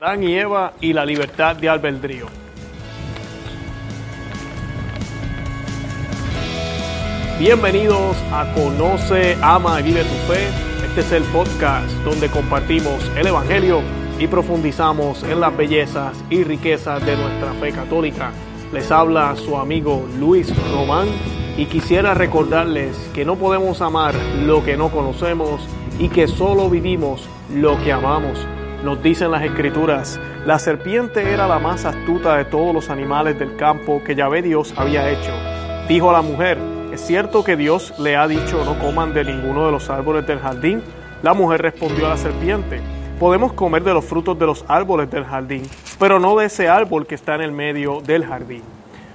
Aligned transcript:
Adán 0.00 0.22
y 0.22 0.38
Eva 0.38 0.72
y 0.80 0.94
la 0.94 1.04
libertad 1.04 1.54
de 1.54 1.68
albedrío. 1.68 2.24
Bienvenidos 7.38 8.16
a 8.32 8.50
Conoce, 8.54 9.36
Ama 9.42 9.80
y 9.80 9.82
Vive 9.82 10.04
tu 10.04 10.32
Fe. 10.32 10.48
Este 10.86 11.02
es 11.02 11.12
el 11.12 11.24
podcast 11.24 11.90
donde 12.04 12.30
compartimos 12.30 13.06
el 13.18 13.26
Evangelio 13.26 13.82
y 14.18 14.28
profundizamos 14.28 15.24
en 15.24 15.40
las 15.40 15.54
bellezas 15.54 16.16
y 16.30 16.42
riquezas 16.42 17.04
de 17.04 17.14
nuestra 17.14 17.52
fe 17.60 17.72
católica. 17.72 18.30
Les 18.72 18.90
habla 18.90 19.36
su 19.36 19.58
amigo 19.58 20.08
Luis 20.18 20.54
Román 20.72 21.08
y 21.58 21.66
quisiera 21.66 22.14
recordarles 22.14 22.96
que 23.12 23.26
no 23.26 23.36
podemos 23.36 23.82
amar 23.82 24.14
lo 24.46 24.64
que 24.64 24.78
no 24.78 24.90
conocemos 24.90 25.68
y 25.98 26.08
que 26.08 26.28
solo 26.28 26.70
vivimos 26.70 27.28
lo 27.52 27.78
que 27.84 27.92
amamos. 27.92 28.38
Nos 28.82 29.00
dicen 29.00 29.30
las 29.30 29.44
escrituras, 29.44 30.18
la 30.44 30.58
serpiente 30.58 31.32
era 31.32 31.46
la 31.46 31.60
más 31.60 31.84
astuta 31.84 32.36
de 32.36 32.44
todos 32.44 32.74
los 32.74 32.90
animales 32.90 33.38
del 33.38 33.54
campo 33.54 34.02
que 34.04 34.16
Yahvé 34.16 34.42
Dios 34.42 34.74
había 34.76 35.08
hecho. 35.08 35.30
Dijo 35.86 36.10
a 36.10 36.14
la 36.14 36.22
mujer, 36.22 36.58
¿es 36.92 37.00
cierto 37.00 37.44
que 37.44 37.56
Dios 37.56 37.94
le 38.00 38.16
ha 38.16 38.26
dicho 38.26 38.64
no 38.64 38.76
coman 38.80 39.14
de 39.14 39.24
ninguno 39.24 39.66
de 39.66 39.70
los 39.70 39.88
árboles 39.88 40.26
del 40.26 40.40
jardín? 40.40 40.82
La 41.22 41.32
mujer 41.32 41.62
respondió 41.62 42.06
a 42.06 42.08
la 42.08 42.16
serpiente, 42.16 42.80
podemos 43.20 43.52
comer 43.52 43.84
de 43.84 43.94
los 43.94 44.04
frutos 44.04 44.36
de 44.36 44.46
los 44.46 44.64
árboles 44.66 45.08
del 45.12 45.26
jardín, 45.26 45.62
pero 46.00 46.18
no 46.18 46.36
de 46.36 46.46
ese 46.46 46.68
árbol 46.68 47.06
que 47.06 47.14
está 47.14 47.36
en 47.36 47.42
el 47.42 47.52
medio 47.52 48.00
del 48.00 48.26
jardín. 48.26 48.62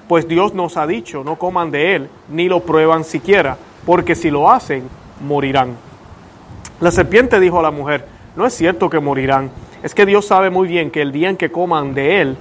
Pues 0.08 0.30
Dios 0.30 0.54
nos 0.54 0.78
ha 0.78 0.88
dicho, 0.88 1.26
no 1.26 1.36
coman 1.36 1.72
de 1.72 1.94
él, 1.94 2.10
ni 2.30 2.48
lo 2.48 2.62
prueban 2.62 3.04
siquiera, 3.04 3.58
porque 3.86 4.16
si 4.16 4.32
lo 4.32 4.50
hacen, 4.50 4.84
morirán. 5.20 5.76
La 6.80 6.92
serpiente 6.92 7.42
dijo 7.42 7.60
a 7.60 7.64
la 7.64 7.72
mujer, 7.72 8.17
no 8.38 8.46
es 8.46 8.54
cierto 8.54 8.90
que 8.92 9.00
morirán, 9.00 9.50
es 9.82 9.96
que 9.96 10.06
Dios 10.06 10.28
sabe 10.28 10.52
muy 10.52 10.68
bien 10.68 10.92
que 10.92 11.02
el 11.02 11.12
día 11.12 11.28
en 11.30 11.38
que 11.38 11.52
coman 11.52 11.96
de 11.96 12.22
él, 12.22 12.38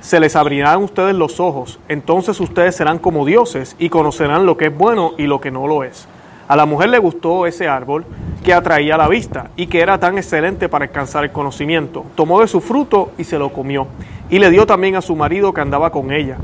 se 0.00 0.18
les 0.18 0.34
abrirán 0.34 0.82
ustedes 0.82 1.14
los 1.14 1.38
ojos, 1.38 1.78
entonces 1.88 2.40
ustedes 2.40 2.74
serán 2.74 2.98
como 2.98 3.24
dioses 3.24 3.76
y 3.78 3.88
conocerán 3.88 4.46
lo 4.46 4.56
que 4.56 4.66
es 4.66 4.76
bueno 4.76 5.12
y 5.16 5.28
lo 5.28 5.40
que 5.40 5.52
no 5.52 5.68
lo 5.68 5.84
es. 5.84 6.08
A 6.48 6.56
la 6.56 6.66
mujer 6.66 6.88
le 6.88 6.98
gustó 6.98 7.46
ese 7.46 7.68
árbol 7.68 8.04
que 8.44 8.52
atraía 8.52 8.96
la 8.96 9.06
vista 9.06 9.52
y 9.54 9.68
que 9.68 9.80
era 9.80 10.00
tan 10.00 10.18
excelente 10.18 10.68
para 10.68 10.86
alcanzar 10.86 11.22
el 11.22 11.30
conocimiento. 11.30 12.04
Tomó 12.16 12.40
de 12.40 12.48
su 12.48 12.60
fruto 12.60 13.12
y 13.16 13.22
se 13.22 13.38
lo 13.38 13.52
comió, 13.52 13.86
y 14.28 14.40
le 14.40 14.50
dio 14.50 14.66
también 14.66 14.96
a 14.96 15.02
su 15.02 15.14
marido 15.14 15.54
que 15.54 15.60
andaba 15.60 15.92
con 15.92 16.10
ella, 16.10 16.36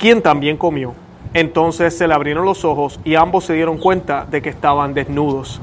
quien 0.00 0.22
también 0.22 0.56
comió. 0.56 0.92
Entonces 1.34 1.96
se 1.96 2.08
le 2.08 2.14
abrieron 2.14 2.44
los 2.44 2.64
ojos 2.64 2.98
y 3.04 3.14
ambos 3.14 3.44
se 3.44 3.54
dieron 3.54 3.78
cuenta 3.78 4.26
de 4.28 4.42
que 4.42 4.48
estaban 4.48 4.92
desnudos 4.92 5.60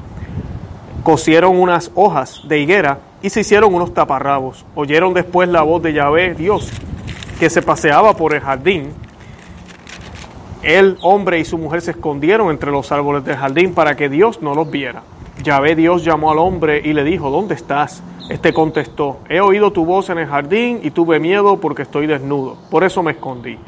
cosieron 1.02 1.58
unas 1.58 1.90
hojas 1.94 2.42
de 2.46 2.60
higuera 2.60 2.98
y 3.22 3.30
se 3.30 3.40
hicieron 3.40 3.74
unos 3.74 3.94
taparrabos. 3.94 4.64
Oyeron 4.74 5.14
después 5.14 5.48
la 5.48 5.62
voz 5.62 5.82
de 5.82 5.92
Yahvé, 5.92 6.34
Dios, 6.34 6.70
que 7.38 7.50
se 7.50 7.62
paseaba 7.62 8.16
por 8.16 8.34
el 8.34 8.40
jardín. 8.40 8.92
El 10.62 10.98
hombre 11.02 11.38
y 11.38 11.44
su 11.44 11.56
mujer 11.56 11.80
se 11.80 11.92
escondieron 11.92 12.50
entre 12.50 12.70
los 12.70 12.92
árboles 12.92 13.24
del 13.24 13.36
jardín 13.36 13.74
para 13.74 13.96
que 13.96 14.08
Dios 14.08 14.42
no 14.42 14.54
los 14.54 14.70
viera. 14.70 15.02
Yahvé 15.42 15.74
Dios 15.74 16.04
llamó 16.04 16.30
al 16.30 16.38
hombre 16.38 16.82
y 16.84 16.92
le 16.92 17.02
dijo, 17.02 17.30
¿dónde 17.30 17.54
estás? 17.54 18.02
Este 18.28 18.52
contestó, 18.52 19.18
he 19.28 19.40
oído 19.40 19.72
tu 19.72 19.84
voz 19.84 20.10
en 20.10 20.18
el 20.18 20.28
jardín 20.28 20.80
y 20.82 20.90
tuve 20.90 21.18
miedo 21.18 21.56
porque 21.56 21.82
estoy 21.82 22.06
desnudo, 22.06 22.56
por 22.70 22.84
eso 22.84 23.02
me 23.02 23.12
escondí. 23.12 23.58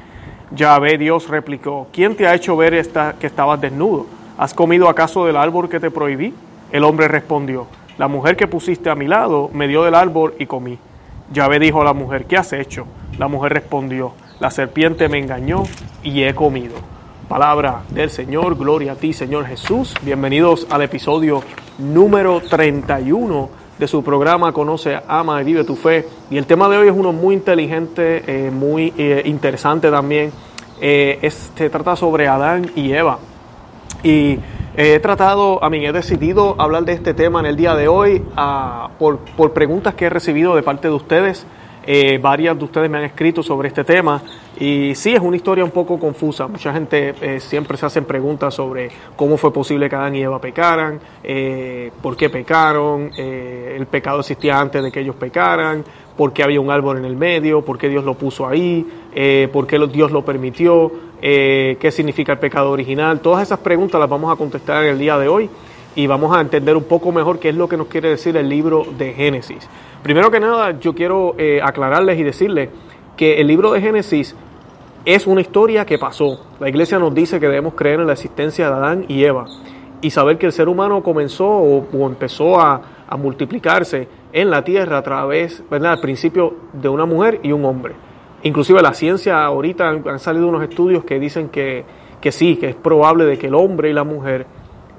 Yahvé 0.55 0.99
Dios 0.99 1.29
replicó, 1.29 1.89
¿quién 1.93 2.15
te 2.15 2.27
ha 2.27 2.35
hecho 2.35 2.57
ver 2.57 2.75
esta, 2.75 3.15
que 3.19 3.27
estabas 3.27 3.61
desnudo? 3.61 4.07
¿Has 4.37 4.53
comido 4.53 4.89
acaso 4.89 5.25
del 5.25 5.37
árbol 5.37 5.69
que 5.69 5.81
te 5.81 5.91
prohibí? 5.91 6.35
El 6.73 6.85
hombre 6.85 7.07
respondió, 7.07 7.67
la 7.99 8.09
mujer 8.09 8.35
que 8.35 8.49
pusiste 8.49 8.89
a 8.89 8.95
mi 8.95 9.07
lado 9.07 9.51
me 9.53 9.69
dio 9.69 9.85
del 9.85 9.95
árbol 9.95 10.35
y 10.39 10.47
comí. 10.47 10.79
Yahvé 11.31 11.59
dijo 11.59 11.83
a 11.83 11.85
la 11.85 11.93
mujer, 11.93 12.25
¿qué 12.25 12.39
has 12.39 12.55
hecho? 12.55 12.87
La 13.19 13.29
mujer 13.29 13.53
respondió, 13.53 14.15
la 14.41 14.51
serpiente 14.51 15.11
me 15.11 15.19
engañó 15.19 15.65
y 16.03 16.23
he 16.23 16.35
comido. 16.35 16.77
Palabra 17.29 17.83
del 17.91 18.09
Señor, 18.09 18.57
gloria 18.57 18.93
a 18.93 18.95
ti 18.95 19.13
Señor 19.13 19.45
Jesús. 19.45 19.95
Bienvenidos 20.01 20.67
al 20.71 20.81
episodio 20.81 21.43
número 21.79 22.41
31 22.41 23.51
de 23.79 23.87
su 23.87 24.03
programa 24.03 24.53
Conoce, 24.53 24.99
Ama 25.07 25.43
y 25.43 25.45
Vive 25.45 25.65
tu 25.65 25.77
Fe. 25.77 26.09
Y 26.31 26.39
el 26.39 26.47
tema 26.47 26.71
de 26.71 26.79
hoy 26.79 26.89
es 26.89 26.95
uno 26.95 27.13
muy 27.13 27.35
inteligente, 27.35 28.25
eh, 28.27 28.51
muy 28.51 28.95
eh, 28.97 29.21
interesante 29.27 29.91
también. 29.91 30.33
Eh, 30.81 31.31
se 31.55 31.69
trata 31.69 31.97
sobre 31.97 32.29
Adán 32.29 32.71
y 32.75 32.93
Eva. 32.93 33.19
Y 34.03 34.39
He 34.75 35.01
tratado, 35.01 35.63
a 35.63 35.69
mí 35.69 35.85
he 35.85 35.93
decidido 35.93 36.57
hablar 36.59 36.85
de 36.85 36.95
este 36.95 37.13
tema 37.13 37.41
en 37.41 37.47
el 37.47 37.57
día 37.57 37.75
de 37.75 37.89
hoy 37.89 38.25
uh, 38.39 38.89
por, 38.99 39.19
por, 39.19 39.53
preguntas 39.53 39.95
que 39.95 40.07
he 40.07 40.09
recibido 40.09 40.57
de 40.57 40.63
parte 40.63 40.89
de 40.89 40.95
ustedes. 40.95 41.47
Eh, 41.85 42.19
varias 42.23 42.57
de 42.57 42.65
ustedes 42.65 42.89
me 42.89 42.97
han 42.97 43.05
escrito 43.05 43.43
sobre 43.43 43.67
este 43.69 43.83
tema 43.83 44.23
y 44.59 44.95
sí 44.95 45.13
es 45.13 45.21
una 45.21 45.37
historia 45.37 45.63
un 45.63 45.73
poco 45.73 45.99
confusa. 45.99 46.47
Mucha 46.47 46.73
gente 46.73 47.15
eh, 47.21 47.39
siempre 47.39 47.77
se 47.77 47.85
hacen 47.85 48.07
preguntas 48.07 48.55
sobre 48.55 48.89
cómo 49.15 49.37
fue 49.37 49.53
posible 49.53 49.91
que 49.91 49.97
Adán 49.97 50.17
y 50.17 50.23
Eva 50.23 50.41
pecaran, 50.41 50.99
eh, 51.23 51.91
por 52.01 52.17
qué 52.17 52.31
pecaron, 52.31 53.11
el 53.15 53.85
pecado 53.87 54.21
existía 54.21 54.59
antes 54.59 54.83
de 54.83 54.91
que 54.91 55.01
ellos 55.01 55.17
pecaran, 55.17 55.85
por 56.17 56.33
qué 56.33 56.45
había 56.45 56.61
un 56.61 56.71
árbol 56.71 56.97
en 56.97 57.05
el 57.05 57.17
medio, 57.17 57.63
por 57.63 57.77
qué 57.77 57.91
Dios 57.91 58.05
lo 58.05 58.15
puso 58.15 58.47
ahí, 58.47 58.87
por 59.53 59.67
qué 59.67 59.79
Dios 59.93 60.13
lo 60.13 60.25
permitió 60.25 61.12
eh, 61.23 61.77
qué 61.79 61.93
significa 61.93 62.33
el 62.33 62.39
pecado 62.39 62.73
original. 62.73 63.21
Todas 63.21 63.43
esas 63.45 63.61
preguntas 63.61 64.01
las 64.01 64.11
vamos 64.11 64.33
a 64.33 64.37
contestar 64.37 64.83
en 64.85 64.91
el 64.91 64.99
día 64.99 65.17
de 65.19 65.29
hoy 65.29 65.49
y 65.95 66.07
vamos 66.09 66.37
a 66.37 66.41
entender 66.41 66.77
un 66.77 66.85
poco 66.85 67.13
mejor 67.13 67.39
qué 67.39 67.51
es 67.51 67.55
lo 67.55 67.69
que 67.69 67.77
nos 67.77 67.87
quiere 67.87 68.09
decir 68.09 68.37
el 68.37 68.49
libro 68.49 68.85
de 68.99 69.13
Génesis. 69.13 69.69
Primero 70.03 70.33
que 70.33 70.41
nada, 70.41 70.79
yo 70.81 70.95
quiero 70.95 71.37
eh, 71.39 71.61
aclararles 71.63 72.19
y 72.19 72.25
decirles 72.25 72.71
que 73.17 73.41
el 73.41 73.47
libro 73.47 73.73
de 73.73 73.81
Génesis 73.81 74.35
es 75.05 75.27
una 75.29 75.41
historia 75.41 75.87
que 75.87 75.97
pasó. 75.97 76.45
La 76.59 76.69
iglesia 76.69 76.99
nos 76.99 77.15
dice 77.15 77.39
que 77.39 77.47
debemos 77.47 77.75
creer 77.75 78.01
en 78.01 78.09
la 78.09 78.15
existencia 78.15 78.69
de 78.69 78.75
Adán 78.75 79.05
y 79.07 79.23
Eva 79.23 79.47
y 80.01 80.11
saber 80.11 80.39
que 80.39 80.47
el 80.47 80.53
ser 80.53 80.69
humano 80.69 81.03
comenzó 81.05 81.47
o, 81.49 82.07
empezó 82.09 82.61
a, 82.61 82.83
a, 83.09 83.17
multiplicarse 83.17 84.09
en 84.33 84.51
la 84.51 84.65
tierra 84.65 84.99
a 84.99 85.03
través, 85.03 85.63
¿verdad? 85.71 85.93
Al 85.93 86.01
principio 86.01 86.55
de 86.73 86.89
una 86.89 87.07
mujer 87.07 87.39
y 87.45 87.53
un 87.53 87.65
hombre. 87.65 87.95
Inclusive 88.43 88.83
la 88.83 88.93
ciencia 88.93 89.45
ahorita 89.45 89.89
han, 89.89 90.19
salido 90.19 90.49
unos 90.49 90.63
estudios 90.63 91.05
que 91.05 91.19
dicen 91.19 91.49
que, 91.49 91.85
que, 92.21 92.33
sí, 92.33 92.57
que 92.57 92.71
es 92.71 92.75
probable 92.75 93.25
de 93.25 93.39
que 93.39 93.47
el 93.47 93.55
hombre 93.55 93.91
y 93.91 93.93
la 93.93 94.05
mujer 94.05 94.47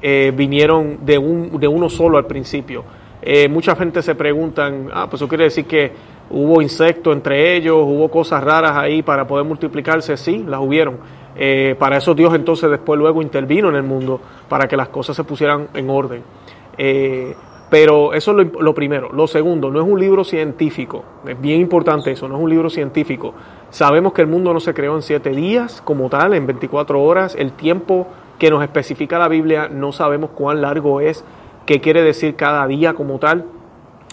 eh, 0.02 0.32
vinieron 0.36 1.00
de, 1.06 1.18
un, 1.18 1.60
de 1.60 1.68
uno 1.68 1.90
solo 1.90 2.18
al 2.18 2.26
principio. 2.26 2.84
Eh, 3.22 3.48
mucha 3.48 3.76
gente 3.76 4.02
se 4.02 4.16
preguntan, 4.16 4.90
ah, 4.94 5.08
pues 5.10 5.22
eso 5.22 5.30
quiere 5.30 5.46
decir 5.46 5.66
que 5.66 5.92
hubo 6.30 6.62
insectos 6.62 7.16
entre 7.16 7.56
ellos, 7.56 7.78
hubo 7.80 8.10
cosas 8.10 8.44
raras 8.44 8.76
ahí 8.76 9.02
para 9.02 9.26
poder 9.26 9.46
multiplicarse. 9.46 10.18
Sí, 10.18 10.44
las 10.48 10.60
hubieron. 10.60 10.98
Eh, 11.36 11.76
para 11.80 11.98
eso 11.98 12.14
Dios 12.14 12.34
entonces 12.36 12.70
después 12.70 13.00
luego 13.00 13.22
intervino 13.22 13.70
en 13.70 13.76
el 13.76 13.84
mundo 13.84 14.22
para 14.48 14.68
que 14.68 14.78
las 14.78 14.90
cosas 14.90 15.16
se 15.16 15.24
pusieran 15.24 15.70
en 15.74 15.90
orden. 15.90 16.22
Eh, 16.78 17.34
pero 17.74 18.14
eso 18.14 18.40
es 18.40 18.52
lo, 18.54 18.76
primero. 18.76 19.10
Lo 19.12 19.26
segundo, 19.26 19.72
no 19.72 19.82
es 19.82 19.88
un 19.88 20.00
libro 20.00 20.24
científico. 20.24 21.04
Es 21.28 21.42
bien 21.42 21.60
importante 21.60 22.12
eso, 22.12 22.28
no 22.28 22.36
es 22.36 22.44
un 22.44 22.52
libro 22.52 22.70
científico. 22.70 23.34
Sabemos 23.72 24.14
que 24.14 24.22
el 24.22 24.28
mundo 24.28 24.54
no 24.54 24.60
se 24.60 24.76
creó 24.76 24.96
en 24.96 25.02
siete 25.02 25.32
días 25.32 25.82
como 25.82 26.08
tal, 26.08 26.36
en 26.36 26.46
24 26.46 27.02
horas. 27.02 27.36
El 27.36 27.54
tiempo 27.54 28.06
que 28.38 28.52
nos 28.52 28.62
especifica 28.62 29.18
la 29.18 29.28
Biblia 29.28 29.70
no 29.70 29.92
sabemos 29.92 30.30
cuán 30.36 30.62
largo 30.62 31.02
es, 31.02 31.26
qué 31.66 31.82
quiere 31.82 32.04
decir 32.04 32.36
cada 32.36 32.68
día 32.68 32.94
como 32.94 33.18
tal. 33.18 33.46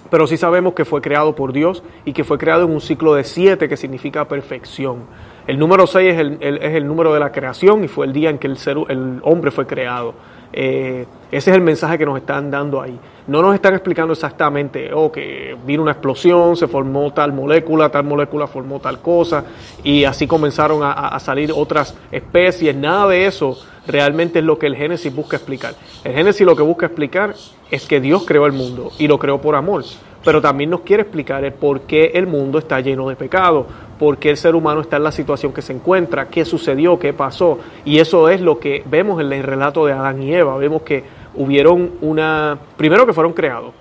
Pero 0.09 0.27
sí 0.27 0.39
sabemos 0.39 0.73
que 0.73 0.87
fue 0.87 1.03
creado 1.03 1.35
por 1.35 1.53
Dios 1.53 1.83
y 2.07 2.15
que 2.15 2.25
fue 2.25 2.39
creado 2.39 2.65
en 2.65 2.71
un 2.71 2.81
ciclo 2.81 3.13
de 3.13 3.25
siete 3.25 3.69
que 3.69 3.77
significa 3.77 4.27
perfección. 4.27 5.01
El 5.47 5.59
número 5.59 5.87
seis 5.87 6.15
es 6.15 6.19
el, 6.19 6.39
es 6.41 6.75
el 6.75 6.87
número 6.87 7.13
de 7.13 7.21
la 7.21 7.31
creación 7.31 7.85
y 7.85 7.89
fue 7.89 8.07
el 8.07 8.15
día 8.15 8.31
en 8.31 8.39
que 8.39 8.47
el, 8.47 8.57
ser, 8.57 8.79
el 8.89 9.21
hombre 9.23 9.51
fue 9.51 9.67
creado. 9.67 10.15
Eh, 10.53 11.07
ese 11.31 11.51
es 11.51 11.57
el 11.57 11.63
mensaje 11.63 11.99
que 11.99 12.05
nos 12.05 12.17
están 12.19 12.51
dando 12.51 12.81
ahí. 12.81 12.99
No 13.31 13.43
nos 13.43 13.55
están 13.55 13.75
explicando 13.75 14.13
exactamente, 14.13 14.93
oh, 14.93 15.13
que 15.13 15.57
vino 15.65 15.85
una 15.85 15.93
explosión, 15.93 16.57
se 16.57 16.67
formó 16.67 17.13
tal 17.13 17.33
molécula, 17.33 17.89
tal 17.89 18.03
molécula 18.03 18.49
formó 18.49 18.81
tal 18.81 18.99
cosa, 18.99 19.45
y 19.85 20.03
así 20.03 20.27
comenzaron 20.27 20.81
a, 20.83 21.17
salir 21.21 21.53
otras 21.55 21.95
especies. 22.11 22.75
Nada 22.75 23.07
de 23.07 23.27
eso 23.27 23.57
realmente 23.87 24.41
es 24.41 24.45
lo 24.45 24.59
que 24.59 24.67
el 24.67 24.75
Génesis 24.75 25.15
busca 25.15 25.37
explicar. 25.37 25.75
El 26.03 26.13
Génesis 26.13 26.45
lo 26.45 26.57
que 26.57 26.65
busca 26.65 26.87
explicar 26.87 27.37
es 27.71 27.87
que 27.87 28.01
Dios 28.01 28.25
creó 28.27 28.47
el 28.47 28.53
mundo 28.53 28.91
y 28.99 29.07
lo 29.07 29.17
creó 29.21 29.41
por 29.41 29.55
amor 29.55 29.85
pero 30.25 30.43
también 30.43 30.69
nos 30.69 30.81
quiere 30.83 31.03
explicar 31.03 31.45
el 31.45 31.53
por 31.53 31.83
qué 31.83 32.13
el 32.15 32.27
mundo 32.27 32.59
está 32.59 32.81
lleno 32.81 33.09
de 33.09 33.17
pecado, 33.17 33.67
por 33.99 34.19
qué 34.19 34.31
el 34.31 34.37
ser 34.37 34.55
humano 34.55 34.83
está 34.83 34.97
en 34.97 35.05
la 35.05 35.13
situación 35.13 35.53
que 35.53 35.63
se 35.63 35.73
encuentra, 35.73 36.29
qué 36.29 36.45
sucedió, 36.45 36.99
qué 36.99 37.13
pasó. 37.13 37.59
Y 37.85 38.01
eso 38.01 38.29
es 38.29 38.41
lo 38.41 38.59
que 38.59 38.83
vemos 38.85 39.21
en 39.21 39.33
el 39.33 39.43
relato 39.43 39.87
de 39.87 39.93
Adán 39.93 40.23
y 40.23 40.35
Eva. 40.35 40.59
Vemos 40.59 40.83
que 40.83 41.05
hubieron 41.35 41.93
una... 42.01 42.59
Primero 42.77 43.07
que 43.07 43.13
fueron 43.13 43.33
creados. 43.33 43.73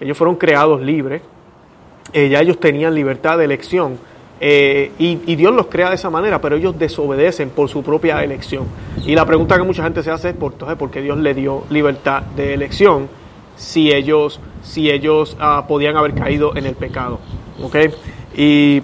Ellos 0.00 0.16
fueron 0.16 0.36
creados 0.36 0.80
libres. 0.80 1.22
Eh, 2.12 2.28
ya 2.28 2.40
ellos 2.40 2.58
tenían 2.58 2.94
libertad 2.94 3.38
de 3.38 3.44
elección. 3.44 3.98
Eh, 4.40 4.92
y, 4.98 5.34
Dios 5.34 5.52
los 5.52 5.66
crea 5.66 5.88
de 5.88 5.96
esa 5.96 6.10
manera, 6.10 6.40
pero 6.40 6.56
ellos 6.56 6.78
desobedecen 6.78 7.50
por 7.50 7.68
su 7.68 7.82
propia 7.82 8.22
elección. 8.22 8.66
Y 9.04 9.14
la 9.14 9.26
pregunta 9.26 9.56
que 9.56 9.64
mucha 9.64 9.82
gente 9.82 10.02
se 10.02 10.10
hace 10.10 10.30
es, 10.30 10.36
¿por, 10.36 10.54
¿por 10.54 10.90
qué 10.90 11.02
Dios 11.02 11.18
le 11.18 11.34
dio 11.34 11.64
libertad 11.70 12.22
de 12.22 12.54
elección 12.54 13.08
si 13.56 13.90
ellos 13.90 14.40
si 14.62 14.90
ellos 14.90 15.36
uh, 15.40 15.66
podían 15.66 15.96
haber 15.96 16.14
caído 16.14 16.56
en 16.56 16.66
el 16.66 16.74
pecado. 16.74 17.18
¿ok? 17.62 17.76
Y 18.36 18.82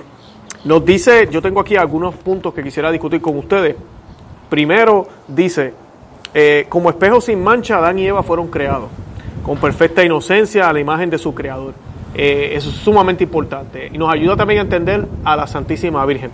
nos 0.64 0.84
dice, 0.84 1.28
yo 1.30 1.42
tengo 1.42 1.60
aquí 1.60 1.76
algunos 1.76 2.14
puntos 2.14 2.54
que 2.54 2.62
quisiera 2.62 2.90
discutir 2.90 3.20
con 3.20 3.36
ustedes. 3.38 3.76
Primero 4.48 5.06
dice, 5.28 5.74
eh, 6.36 6.66
como 6.68 6.90
espejo 6.90 7.20
sin 7.20 7.42
mancha, 7.44 7.78
Adán 7.78 7.96
y 8.00 8.06
Eva 8.08 8.24
fueron 8.24 8.48
creados, 8.48 8.88
con 9.44 9.56
perfecta 9.58 10.04
inocencia 10.04 10.68
a 10.68 10.72
la 10.72 10.80
imagen 10.80 11.08
de 11.08 11.16
su 11.16 11.32
creador. 11.32 11.74
Eh, 12.12 12.50
eso 12.54 12.70
es 12.70 12.76
sumamente 12.76 13.22
importante 13.22 13.88
y 13.92 13.98
nos 13.98 14.12
ayuda 14.12 14.36
también 14.36 14.58
a 14.58 14.62
entender 14.62 15.06
a 15.24 15.36
la 15.36 15.46
Santísima 15.46 16.04
Virgen. 16.06 16.32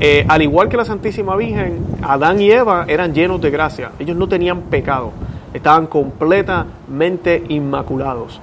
Eh, 0.00 0.24
al 0.28 0.40
igual 0.40 0.70
que 0.70 0.78
la 0.78 0.86
Santísima 0.86 1.36
Virgen, 1.36 1.84
Adán 2.02 2.40
y 2.40 2.50
Eva 2.50 2.86
eran 2.88 3.12
llenos 3.12 3.40
de 3.42 3.50
gracia, 3.50 3.92
ellos 3.98 4.16
no 4.16 4.28
tenían 4.28 4.62
pecado, 4.62 5.12
estaban 5.52 5.88
completamente 5.88 7.44
inmaculados. 7.48 8.40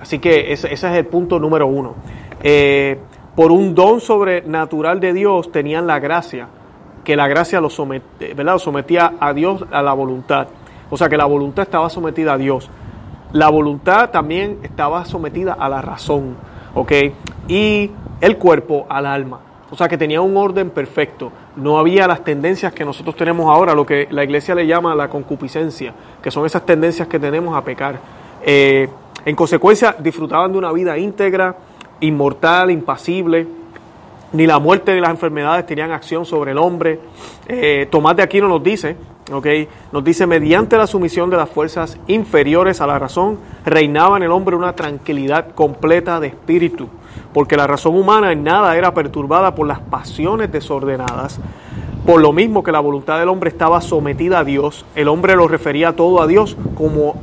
Así 0.00 0.18
que 0.20 0.52
ese, 0.52 0.72
es 0.72 0.82
el 0.84 1.06
punto 1.06 1.38
número 1.38 1.66
uno. 1.66 1.94
por 3.36 3.52
un 3.52 3.74
don 3.74 4.00
sobrenatural 4.00 5.00
de 5.00 5.12
Dios 5.12 5.52
tenían 5.52 5.86
la 5.86 5.98
gracia, 5.98 6.48
que 7.04 7.16
la 7.16 7.28
gracia 7.28 7.60
los, 7.60 7.80
¿verdad? 8.18 8.58
sometía 8.58 9.14
a 9.20 9.32
Dios 9.32 9.64
a 9.70 9.82
la 9.82 9.92
voluntad. 9.92 10.48
O 10.90 10.96
sea 10.96 11.08
que 11.08 11.16
la 11.16 11.26
voluntad 11.26 11.64
estaba 11.64 11.88
sometida 11.90 12.34
a 12.34 12.38
Dios. 12.38 12.70
La 13.32 13.48
voluntad 13.48 14.10
también 14.10 14.58
estaba 14.62 15.04
sometida 15.04 15.54
a 15.54 15.68
la 15.68 15.82
razón, 15.82 16.36
¿ok? 16.74 16.92
Y 17.48 17.90
el 18.20 18.38
cuerpo 18.38 18.86
al 18.88 19.06
alma. 19.06 19.40
O 19.70 19.76
sea 19.76 19.88
que 19.88 19.98
tenía 19.98 20.20
un 20.20 20.36
orden 20.36 20.70
perfecto. 20.70 21.32
No 21.56 21.78
había 21.78 22.06
las 22.06 22.22
tendencias 22.22 22.72
que 22.72 22.84
nosotros 22.84 23.16
tenemos 23.16 23.46
ahora, 23.46 23.74
lo 23.74 23.84
que 23.84 24.06
la 24.10 24.22
iglesia 24.22 24.54
le 24.54 24.66
llama 24.66 24.94
la 24.94 25.08
concupiscencia, 25.08 25.92
que 26.22 26.30
son 26.30 26.46
esas 26.46 26.64
tendencias 26.64 27.08
que 27.08 27.18
tenemos 27.18 27.56
a 27.56 27.64
pecar. 27.64 27.98
Eh, 28.44 28.88
en 29.24 29.34
consecuencia, 29.34 29.96
disfrutaban 29.98 30.52
de 30.52 30.58
una 30.58 30.70
vida 30.70 30.96
íntegra, 30.96 31.56
inmortal, 32.00 32.70
impasible. 32.70 33.48
Ni 34.34 34.46
la 34.46 34.58
muerte 34.58 34.94
ni 34.94 35.00
las 35.00 35.10
enfermedades 35.10 35.64
tenían 35.64 35.90
acción 35.90 36.26
sobre 36.26 36.52
el 36.52 36.58
hombre. 36.58 37.00
Eh, 37.48 37.88
Tomás 37.90 38.16
de 38.16 38.22
Aquino 38.22 38.48
nos 38.48 38.62
dice 38.62 38.96
Okay. 39.32 39.68
Nos 39.90 40.04
dice, 40.04 40.26
mediante 40.26 40.76
la 40.76 40.86
sumisión 40.86 41.30
de 41.30 41.38
las 41.38 41.48
fuerzas 41.48 41.98
inferiores 42.08 42.82
a 42.82 42.86
la 42.86 42.98
razón, 42.98 43.38
reinaba 43.64 44.18
en 44.18 44.24
el 44.24 44.30
hombre 44.30 44.54
una 44.54 44.74
tranquilidad 44.74 45.54
completa 45.54 46.20
de 46.20 46.26
espíritu, 46.26 46.88
porque 47.32 47.56
la 47.56 47.66
razón 47.66 47.96
humana 47.96 48.32
en 48.32 48.44
nada 48.44 48.76
era 48.76 48.92
perturbada 48.92 49.54
por 49.54 49.66
las 49.66 49.80
pasiones 49.80 50.52
desordenadas. 50.52 51.40
Por 52.04 52.20
lo 52.20 52.34
mismo 52.34 52.62
que 52.62 52.70
la 52.70 52.80
voluntad 52.80 53.18
del 53.18 53.30
hombre 53.30 53.48
estaba 53.48 53.80
sometida 53.80 54.40
a 54.40 54.44
Dios, 54.44 54.84
el 54.94 55.08
hombre 55.08 55.36
lo 55.36 55.48
refería 55.48 55.96
todo 55.96 56.20
a 56.20 56.26
Dios 56.26 56.58
como 56.74 57.14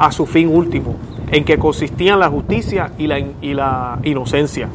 a 0.00 0.10
su 0.10 0.26
fin 0.26 0.48
último, 0.48 0.96
en 1.30 1.44
que 1.44 1.58
consistían 1.58 2.18
la 2.18 2.28
justicia 2.28 2.90
y 2.98 3.06
la, 3.06 3.20
y 3.20 3.54
la 3.54 4.00
inocencia. 4.02 4.68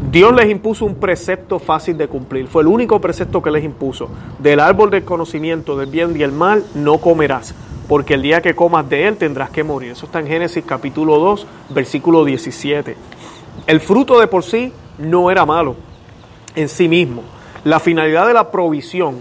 Dios 0.00 0.32
les 0.32 0.48
impuso 0.48 0.84
un 0.84 0.94
precepto 0.94 1.58
fácil 1.58 1.98
de 1.98 2.06
cumplir. 2.06 2.46
Fue 2.46 2.62
el 2.62 2.68
único 2.68 3.00
precepto 3.00 3.42
que 3.42 3.50
les 3.50 3.64
impuso. 3.64 4.08
Del 4.38 4.60
árbol 4.60 4.90
del 4.90 5.04
conocimiento 5.04 5.76
del 5.76 5.90
bien 5.90 6.16
y 6.16 6.22
el 6.22 6.30
mal 6.30 6.64
no 6.74 6.98
comerás, 6.98 7.52
porque 7.88 8.14
el 8.14 8.22
día 8.22 8.40
que 8.40 8.54
comas 8.54 8.88
de 8.88 9.08
él 9.08 9.16
tendrás 9.16 9.50
que 9.50 9.64
morir. 9.64 9.90
Eso 9.90 10.06
está 10.06 10.20
en 10.20 10.28
Génesis 10.28 10.64
capítulo 10.64 11.18
2, 11.18 11.46
versículo 11.70 12.24
17. 12.24 12.96
El 13.66 13.80
fruto 13.80 14.20
de 14.20 14.28
por 14.28 14.44
sí 14.44 14.72
no 14.98 15.32
era 15.32 15.44
malo 15.44 15.74
en 16.54 16.68
sí 16.68 16.88
mismo. 16.88 17.22
La 17.64 17.80
finalidad 17.80 18.28
de 18.28 18.34
la 18.34 18.52
provisión 18.52 19.16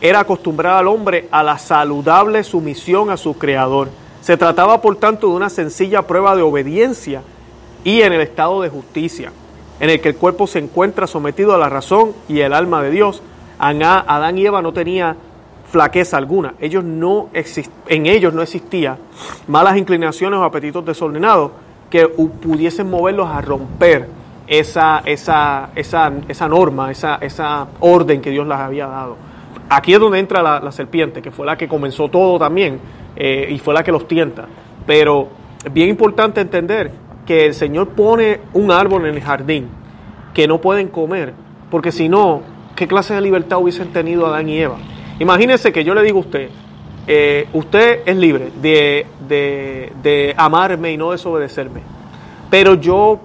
era 0.00 0.20
acostumbrar 0.20 0.74
al 0.74 0.86
hombre 0.86 1.26
a 1.32 1.42
la 1.42 1.58
saludable 1.58 2.44
sumisión 2.44 3.10
a 3.10 3.16
su 3.16 3.36
creador. 3.36 3.88
Se 4.20 4.36
trataba 4.36 4.80
por 4.80 4.96
tanto 4.96 5.28
de 5.28 5.34
una 5.34 5.50
sencilla 5.50 6.06
prueba 6.06 6.36
de 6.36 6.42
obediencia 6.42 7.22
y 7.82 8.02
en 8.02 8.12
el 8.12 8.20
estado 8.20 8.62
de 8.62 8.68
justicia 8.68 9.32
en 9.80 9.90
el 9.90 10.00
que 10.00 10.10
el 10.10 10.16
cuerpo 10.16 10.46
se 10.46 10.58
encuentra 10.58 11.06
sometido 11.06 11.54
a 11.54 11.58
la 11.58 11.68
razón 11.68 12.12
y 12.28 12.40
el 12.40 12.52
alma 12.52 12.82
de 12.82 12.90
Dios. 12.90 13.22
Adán 13.58 14.38
y 14.38 14.46
Eva 14.46 14.62
no 14.62 14.72
tenía 14.72 15.16
flaqueza 15.70 16.16
alguna. 16.16 16.54
Ellos 16.60 16.84
no 16.84 17.28
en 17.88 18.06
ellos 18.06 18.32
no 18.32 18.42
existía 18.42 18.98
malas 19.48 19.76
inclinaciones 19.76 20.38
o 20.38 20.44
apetitos 20.44 20.84
desordenados 20.84 21.50
que 21.90 22.08
pudiesen 22.08 22.90
moverlos 22.90 23.28
a 23.28 23.40
romper 23.40 24.08
esa, 24.46 25.02
esa, 25.04 25.70
esa, 25.74 26.12
esa 26.28 26.48
norma, 26.48 26.90
esa, 26.90 27.16
esa 27.16 27.66
orden 27.80 28.20
que 28.20 28.30
Dios 28.30 28.46
les 28.46 28.58
había 28.58 28.86
dado. 28.86 29.16
Aquí 29.68 29.92
es 29.92 30.00
donde 30.00 30.18
entra 30.18 30.42
la, 30.42 30.72
serpiente, 30.72 31.20
que 31.20 31.30
fue 31.30 31.44
la 31.44 31.56
que 31.56 31.66
comenzó 31.66 32.08
todo 32.08 32.38
también 32.38 32.78
eh, 33.16 33.48
y 33.50 33.58
fue 33.58 33.74
la 33.74 33.82
que 33.82 33.90
los 33.90 34.06
tienta. 34.06 34.46
Pero 34.86 35.28
es 35.64 35.72
bien 35.72 35.88
importante 35.88 36.40
entender 36.40 36.92
que 37.26 37.44
el 37.44 37.54
Señor 37.54 37.88
pone 37.88 38.40
un 38.54 38.70
árbol 38.70 39.06
en 39.06 39.16
el 39.16 39.20
jardín 39.20 39.68
que 40.32 40.46
no 40.46 40.60
pueden 40.60 40.88
comer, 40.88 41.32
porque 41.70 41.92
si 41.92 42.08
no, 42.08 42.42
¿qué 42.74 42.86
clase 42.86 43.14
de 43.14 43.20
libertad 43.20 43.58
hubiesen 43.58 43.92
tenido 43.92 44.26
Adán 44.26 44.48
y 44.48 44.58
Eva? 44.58 44.76
Imagínense 45.18 45.72
que 45.72 45.82
yo 45.82 45.94
le 45.94 46.02
digo 46.02 46.18
a 46.18 46.20
usted, 46.20 46.50
eh, 47.06 47.48
usted 47.52 48.00
es 48.04 48.16
libre 48.16 48.50
de, 48.60 49.06
de, 49.28 50.34
amarme 50.36 50.92
y 50.92 50.96
no 50.96 51.10
desobedecerme, 51.10 51.80
pero 52.50 52.74
yo 52.74 53.20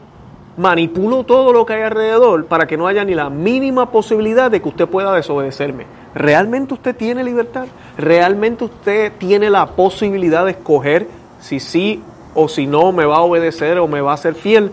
manipulo 0.57 1.23
todo 1.23 1.53
lo 1.53 1.65
que 1.65 1.73
hay 1.73 1.81
alrededor 1.83 2.45
para 2.45 2.67
que 2.67 2.77
no 2.77 2.87
haya 2.87 3.03
ni 3.03 3.15
la 3.15 3.29
mínima 3.29 3.91
posibilidad 3.91 4.51
de 4.51 4.61
que 4.61 4.69
usted 4.69 4.87
pueda 4.87 5.13
desobedecerme. 5.13 5.85
¿Realmente 6.13 6.73
usted 6.73 6.95
tiene 6.95 7.23
libertad? 7.23 7.67
¿Realmente 7.97 8.65
usted 8.65 9.13
tiene 9.17 9.49
la 9.49 9.65
posibilidad 9.67 10.45
de 10.45 10.51
escoger 10.51 11.07
si 11.39 11.59
sí 11.59 12.03
o 12.33 12.47
si 12.47 12.67
no 12.67 12.91
me 12.91 13.05
va 13.05 13.17
a 13.17 13.21
obedecer 13.21 13.77
o 13.79 13.87
me 13.87 14.01
va 14.01 14.13
a 14.13 14.17
ser 14.17 14.35
fiel. 14.35 14.71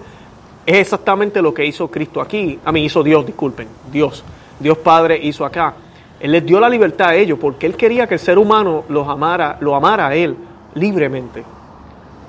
Es 0.67 0.77
exactamente 0.77 1.41
lo 1.41 1.55
que 1.55 1.65
hizo 1.65 1.89
Cristo 1.89 2.21
aquí. 2.21 2.59
A 2.65 2.73
mí 2.73 2.85
hizo 2.85 3.03
Dios, 3.03 3.25
disculpen, 3.25 3.69
Dios. 3.91 4.25
Dios 4.61 4.79
Padre 4.79 5.19
hizo 5.23 5.45
acá. 5.45 5.75
Él 6.21 6.33
les 6.33 6.45
dio 6.45 6.59
la 6.59 6.69
libertad 6.69 7.11
a 7.11 7.15
ellos 7.15 7.39
porque 7.41 7.67
Él 7.67 7.77
quería 7.77 8.07
que 8.07 8.15
el 8.15 8.21
ser 8.21 8.39
humano 8.39 8.85
los 8.89 9.07
amara, 9.09 9.57
lo 9.61 9.75
amara 9.75 10.09
a 10.09 10.15
Él 10.15 10.37
libremente. 10.75 11.45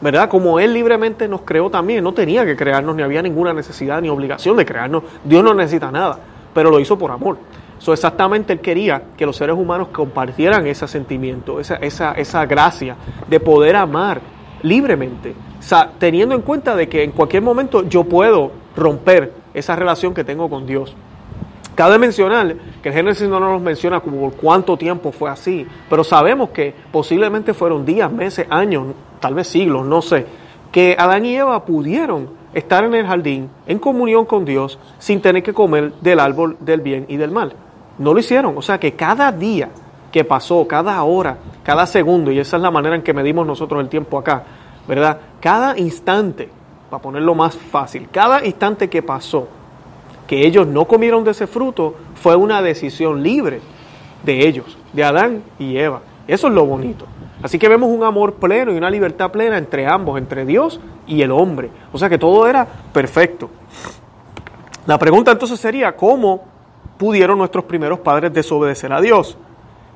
¿Verdad? 0.02 0.30
Como 0.30 0.60
Él 0.60 0.74
libremente 0.74 1.28
nos 1.28 1.42
creó 1.42 1.70
también, 1.70 2.04
no 2.04 2.14
tenía 2.14 2.46
que 2.46 2.56
crearnos, 2.56 2.96
ni 2.96 3.02
había 3.02 3.22
ninguna 3.22 3.52
necesidad 3.52 4.02
ni 4.02 4.10
obligación 4.10 4.56
de 4.56 4.66
crearnos. 4.66 5.04
Dios 5.24 5.44
no 5.44 5.54
necesita 5.54 5.92
nada, 5.92 6.20
pero 6.54 6.70
lo 6.70 6.80
hizo 6.80 6.98
por 6.98 7.12
amor. 7.12 7.38
Eso 7.78 7.92
exactamente 7.92 8.54
Él 8.54 8.60
quería 8.60 9.02
que 9.18 9.26
los 9.26 9.36
seres 9.36 9.56
humanos 9.56 9.90
compartieran 9.90 10.68
ese 10.68 10.88
sentimiento, 10.88 11.60
esa, 11.60 11.76
esa, 11.76 12.14
esa 12.14 12.46
gracia 12.46 12.96
de 13.28 13.40
poder 13.40 13.76
amar 13.76 14.22
libremente, 14.64 15.34
teniendo 16.00 16.36
en 16.36 16.42
cuenta 16.42 16.76
de 16.76 16.90
que 16.90 17.04
en 17.04 17.12
cualquier 17.12 17.44
momento 17.44 17.88
yo 17.88 18.04
puedo 18.04 18.52
romper 18.76 19.34
esa 19.54 19.76
relación 19.76 20.14
que 20.14 20.24
tengo 20.24 20.50
con 20.50 20.66
Dios. 20.66 20.96
Cabe 21.76 21.98
mencionar 21.98 22.56
que 22.84 22.90
el 22.90 22.96
Génesis 22.96 23.30
no 23.30 23.40
nos 23.40 23.62
menciona 23.62 24.02
como 24.02 24.20
por 24.20 24.34
cuánto 24.34 24.76
tiempo 24.76 25.12
fue 25.14 25.30
así, 25.30 25.66
pero 25.90 26.04
sabemos 26.04 26.50
que 26.50 26.74
posiblemente 26.92 27.54
fueron 27.54 27.86
días, 27.86 28.12
meses, 28.12 28.48
años, 28.50 28.88
tal 29.22 29.34
vez 29.34 29.48
siglos, 29.48 29.86
no 29.86 30.02
sé, 30.02 30.26
que 30.72 30.96
Adán 31.00 31.26
y 31.26 31.36
Eva 31.36 31.64
pudieron 31.64 32.30
estar 32.54 32.84
en 32.84 32.96
el 32.96 33.06
jardín 33.06 33.50
en 33.66 33.80
comunión 33.80 34.26
con 34.26 34.44
Dios 34.44 34.78
sin 34.98 35.22
tener 35.22 35.42
que 35.42 35.54
comer 35.54 35.94
del 36.02 36.20
árbol 36.20 36.58
del 36.60 36.82
bien 36.82 37.06
y 37.08 37.18
del 37.18 37.32
mal. 37.32 37.54
No 37.98 38.14
lo 38.14 38.20
hicieron, 38.20 38.58
o 38.58 38.62
sea 38.62 38.80
que 38.80 38.94
cada 38.94 39.32
día 39.32 39.70
que 40.12 40.24
pasó, 40.24 40.68
cada 40.68 41.02
hora, 41.04 41.38
cada 41.64 41.86
segundo, 41.86 42.32
y 42.32 42.40
esa 42.40 42.58
es 42.58 42.64
la 42.64 42.72
manera 42.72 42.96
en 42.96 43.04
que 43.04 43.14
medimos 43.14 43.46
nosotros 43.46 43.82
el 43.82 43.90
tiempo 43.90 44.18
acá, 44.18 44.44
¿verdad? 44.88 45.20
Cada 45.40 45.78
instante, 45.78 46.50
para 46.90 47.02
ponerlo 47.02 47.36
más 47.36 47.56
fácil, 47.56 48.08
cada 48.12 48.46
instante 48.46 48.90
que 48.90 49.04
pasó, 49.04 49.48
que 50.28 50.46
ellos 50.46 50.68
no 50.68 50.86
comieron 50.86 51.24
de 51.24 51.32
ese 51.32 51.48
fruto, 51.48 51.96
fue 52.16 52.36
una 52.36 52.62
decisión 52.62 53.24
libre 53.24 53.62
de 54.24 54.48
ellos, 54.48 54.78
de 54.94 55.04
Adán 55.04 55.44
y 55.58 55.78
Eva. 55.78 56.02
Eso 56.28 56.48
es 56.48 56.54
lo 56.54 56.66
bonito. 56.66 57.06
Así 57.42 57.58
que 57.58 57.70
vemos 57.70 57.90
un 57.90 58.04
amor 58.04 58.34
pleno 58.34 58.72
y 58.72 58.78
una 58.78 58.90
libertad 58.90 59.32
plena 59.32 59.58
entre 59.58 59.88
ambos, 59.88 60.18
entre 60.18 60.46
Dios 60.46 60.80
y 61.08 61.22
el 61.22 61.32
hombre. 61.32 61.70
O 61.94 61.98
sea 61.98 62.10
que 62.10 62.18
todo 62.18 62.48
era 62.48 62.68
perfecto. 62.94 63.50
La 64.86 65.00
pregunta 65.00 65.32
entonces 65.32 65.60
sería, 65.60 65.96
¿cómo 65.96 66.44
pudieron 66.98 67.38
nuestros 67.38 67.64
primeros 67.64 68.00
padres 68.00 68.34
desobedecer 68.34 68.92
a 68.92 69.02
Dios? 69.02 69.38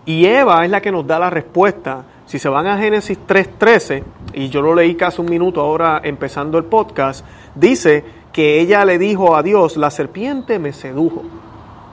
Y 0.06 0.26
Eva 0.26 0.66
es 0.66 0.72
la 0.72 0.82
que 0.82 0.92
nos 0.92 1.08
da 1.08 1.20
la 1.20 1.30
respuesta. 1.30 2.04
Si 2.26 2.40
se 2.40 2.50
van 2.50 2.68
a 2.68 2.78
Génesis 2.78 3.18
3.13, 3.28 4.04
y 4.34 4.50
yo 4.50 4.62
lo 4.62 4.74
leí 4.74 4.96
casi 4.96 5.22
un 5.22 5.30
minuto 5.30 5.62
ahora 5.62 6.02
empezando 6.04 6.58
el 6.58 6.66
podcast, 6.66 7.26
dice 7.56 8.04
que 8.32 8.60
ella 8.60 8.84
le 8.84 8.98
dijo 8.98 9.36
a 9.36 9.44
Dios, 9.44 9.78
la 9.78 9.92
serpiente 9.92 10.60
me 10.60 10.74
sedujo. 10.74 11.24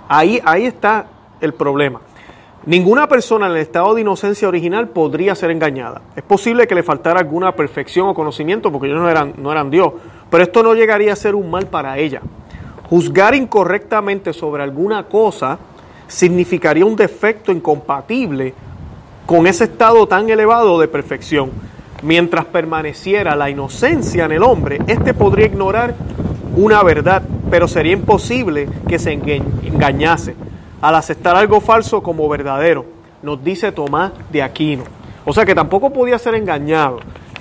Ahí, 0.09 0.40
ahí 0.45 0.64
está 0.64 1.07
el 1.40 1.55
problema. 1.55 2.00
Ninguna 2.67 3.09
persona 3.09 3.47
en 3.47 3.52
el 3.52 3.59
estado 3.59 3.95
de 3.95 4.02
inocencia 4.02 4.47
original 4.47 4.88
podría 4.88 5.35
ser 5.35 5.50
engañada. 5.50 6.02
Es 6.14 6.23
posible 6.23 6.67
que 6.67 6.75
le 6.75 6.83
faltara 6.83 7.21
alguna 7.21 7.52
perfección 7.57 8.09
o 8.09 8.14
conocimiento 8.14 8.71
porque 8.71 8.88
ellos 8.88 9.00
no 9.00 9.09
eran, 9.09 9.35
no 9.38 9.50
eran 9.50 9.71
Dios, 9.71 9.93
pero 10.31 10.43
esto 10.43 10.62
no 10.62 10.75
llegaría 10.75 11.12
a 11.12 11.17
ser 11.17 11.35
un 11.35 11.50
mal 11.50 11.69
para 11.69 11.97
ella. 11.97 12.21
Juzgar 12.90 13.35
incorrectamente 13.35 14.33
sobre 14.33 14.62
alguna 14.62 15.05
cosa 15.05 15.59
significaría 16.11 16.85
un 16.85 16.97
defecto 16.97 17.52
incompatible 17.52 18.52
con 19.26 19.47
ese 19.47 19.64
estado 19.64 20.07
tan 20.09 20.29
elevado 20.29 20.81
de 20.81 20.88
perfección. 20.88 21.50
Mientras 22.02 22.47
permaneciera 22.47 23.37
la 23.37 23.49
inocencia 23.49 24.25
en 24.25 24.33
el 24.33 24.43
hombre, 24.43 24.81
éste 24.87 25.14
podría 25.14 25.47
ignorar 25.47 25.95
una 26.57 26.83
verdad, 26.83 27.23
pero 27.49 27.69
sería 27.69 27.93
imposible 27.93 28.69
que 28.88 28.99
se 28.99 29.12
engañase 29.12 30.35
al 30.81 30.95
aceptar 30.95 31.37
algo 31.37 31.61
falso 31.61 32.02
como 32.02 32.29
verdadero, 32.29 32.87
nos 33.23 33.45
dice 33.45 33.71
Tomás 33.71 34.12
de 34.33 34.43
Aquino. 34.43 34.85
O 35.25 35.33
sea 35.33 35.45
que 35.45 35.55
tampoco 35.55 35.90
podía 35.90 36.19
ser 36.19 36.35
engañado. 36.35 36.99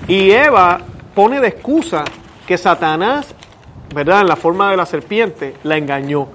Y 0.08 0.30
Eva 0.30 0.80
pone 1.16 1.40
de 1.40 1.48
excusa 1.48 2.04
que 2.46 2.58
Satanás, 2.58 3.34
¿verdad? 3.96 4.22
En 4.22 4.28
la 4.28 4.36
forma 4.36 4.70
de 4.70 4.78
la 4.78 4.86
serpiente, 4.86 5.56
la 5.64 5.78
engañó. 5.78 6.28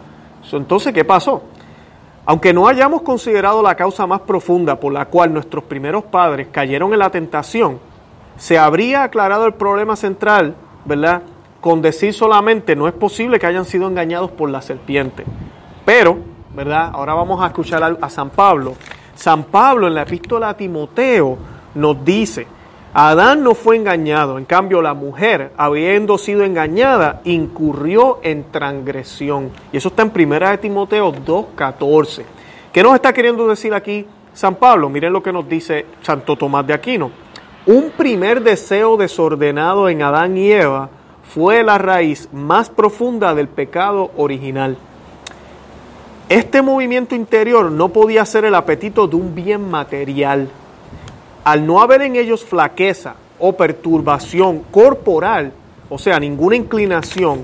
Entonces, 0.51 0.93
¿qué 0.93 1.05
pasó? 1.05 1.43
Aunque 2.27 2.55
no 2.55 2.69
hayamos 2.69 3.03
considerado 3.03 3.63
la 3.63 3.75
causa 3.75 4.07
más 4.07 4.21
profunda 4.21 4.81
por 4.81 4.93
la 4.93 5.07
cual 5.07 5.33
nuestros 5.33 5.65
primeros 5.65 6.05
padres 6.05 6.49
cayeron 6.51 6.93
en 6.93 6.99
la 6.99 7.11
tentación, 7.11 7.79
se 8.39 8.59
habría 8.59 9.03
aclarado 9.03 9.47
el 9.47 9.55
problema 9.55 9.95
central, 9.95 10.55
¿verdad? 10.85 11.23
Con 11.61 11.83
decir 11.83 12.15
solamente 12.15 12.75
no 12.77 12.89
es 12.89 12.95
posible 12.95 13.39
que 13.39 13.47
hayan 13.47 13.65
sido 13.65 13.89
engañados 13.89 14.31
por 14.31 14.49
la 14.49 14.63
serpiente. 14.63 15.25
Pero, 15.85 16.19
¿verdad? 16.55 16.91
Ahora 16.95 17.15
vamos 17.15 17.43
a 17.43 17.49
escuchar 17.49 17.99
a, 18.01 18.11
San 18.11 18.31
Pablo. 18.31 18.75
San 19.15 19.45
Pablo 19.45 19.87
en 19.87 19.95
la 19.95 20.03
epístola 20.03 20.49
a 20.51 20.57
Timoteo 20.57 21.37
nos 21.75 22.05
dice, 22.05 22.47
Adán 22.97 23.43
no 23.43 23.57
fue 23.57 23.75
engañado, 23.75 24.39
en 24.39 24.45
cambio 24.45 24.81
la 24.81 24.95
mujer, 24.95 25.51
habiendo 25.57 26.17
sido 26.17 26.45
engañada, 26.45 27.23
incurrió 27.25 28.21
en 28.23 28.53
transgresión. 28.53 29.51
Y 29.73 29.79
eso 29.79 29.89
está 29.89 30.05
en 30.05 30.13
1 30.15 30.39
de 30.51 30.59
Timoteo 30.59 31.13
2.14. 31.13 32.23
¿Qué 32.73 32.85
nos 32.85 32.95
está 32.95 33.13
queriendo 33.13 33.49
decir 33.49 33.75
aquí 33.75 34.07
San 34.33 34.55
Pablo? 34.55 34.89
Miren 34.89 35.13
lo 35.13 35.25
que 35.25 35.33
nos 35.33 35.49
dice 35.49 35.87
Santo 36.03 36.37
Tomás 36.37 36.69
de 36.69 36.75
Aquino. 36.75 37.11
Un 37.67 37.91
primer 37.97 38.45
deseo 38.45 38.97
desordenado 38.97 39.89
en 39.89 40.01
Adán 40.01 40.39
y 40.39 40.53
Eva 40.53 40.89
fue 41.25 41.65
la 41.65 41.79
raíz 41.79 42.29
más 42.33 42.71
profunda 42.71 43.35
del 43.35 43.49
pecado 43.49 44.13
original. 44.17 44.77
Este 46.29 46.63
movimiento 46.63 47.17
interior 47.17 47.73
no 47.73 47.89
podía 47.89 48.25
ser 48.25 48.45
el 48.45 48.55
apetito 48.55 49.09
de 49.09 49.17
un 49.17 49.35
bien 49.35 49.69
material. 49.69 50.49
Al 51.45 51.67
no 51.67 51.83
haber 51.83 52.03
en 52.03 52.17
ellos 52.17 52.45
flaqueza 52.45 53.17
o 53.39 53.53
perturbación 53.53 54.63
corporal, 54.71 55.53
o 55.91 55.99
sea, 55.99 56.19
ninguna 56.19 56.57
inclinación 56.57 57.43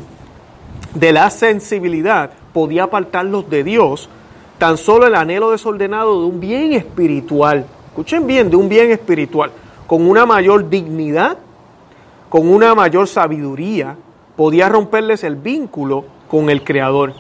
de 0.94 1.12
la 1.12 1.28
sensibilidad 1.30 2.30
podía 2.52 2.84
apartarlos 2.84 3.48
de 3.50 3.62
Dios, 3.62 4.08
tan 4.58 4.76
solo 4.78 5.06
el 5.06 5.14
anhelo 5.14 5.50
desordenado 5.50 6.20
de 6.20 6.26
un 6.26 6.40
bien 6.40 6.72
espiritual, 6.72 7.66
escuchen 7.88 8.26
bien, 8.26 8.50
de 8.50 8.56
un 8.56 8.68
bien 8.68 8.90
espiritual, 8.90 9.50
con 9.86 10.08
una 10.08 10.24
mayor 10.24 10.68
dignidad, 10.70 11.36
con 12.28 12.48
una 12.48 12.74
mayor 12.74 13.06
sabiduría, 13.06 13.96
podía 14.36 14.68
romperles 14.68 15.24
el 15.24 15.36
vínculo 15.36 16.04
con 16.28 16.48
el 16.48 16.64
Creador. 16.64 17.12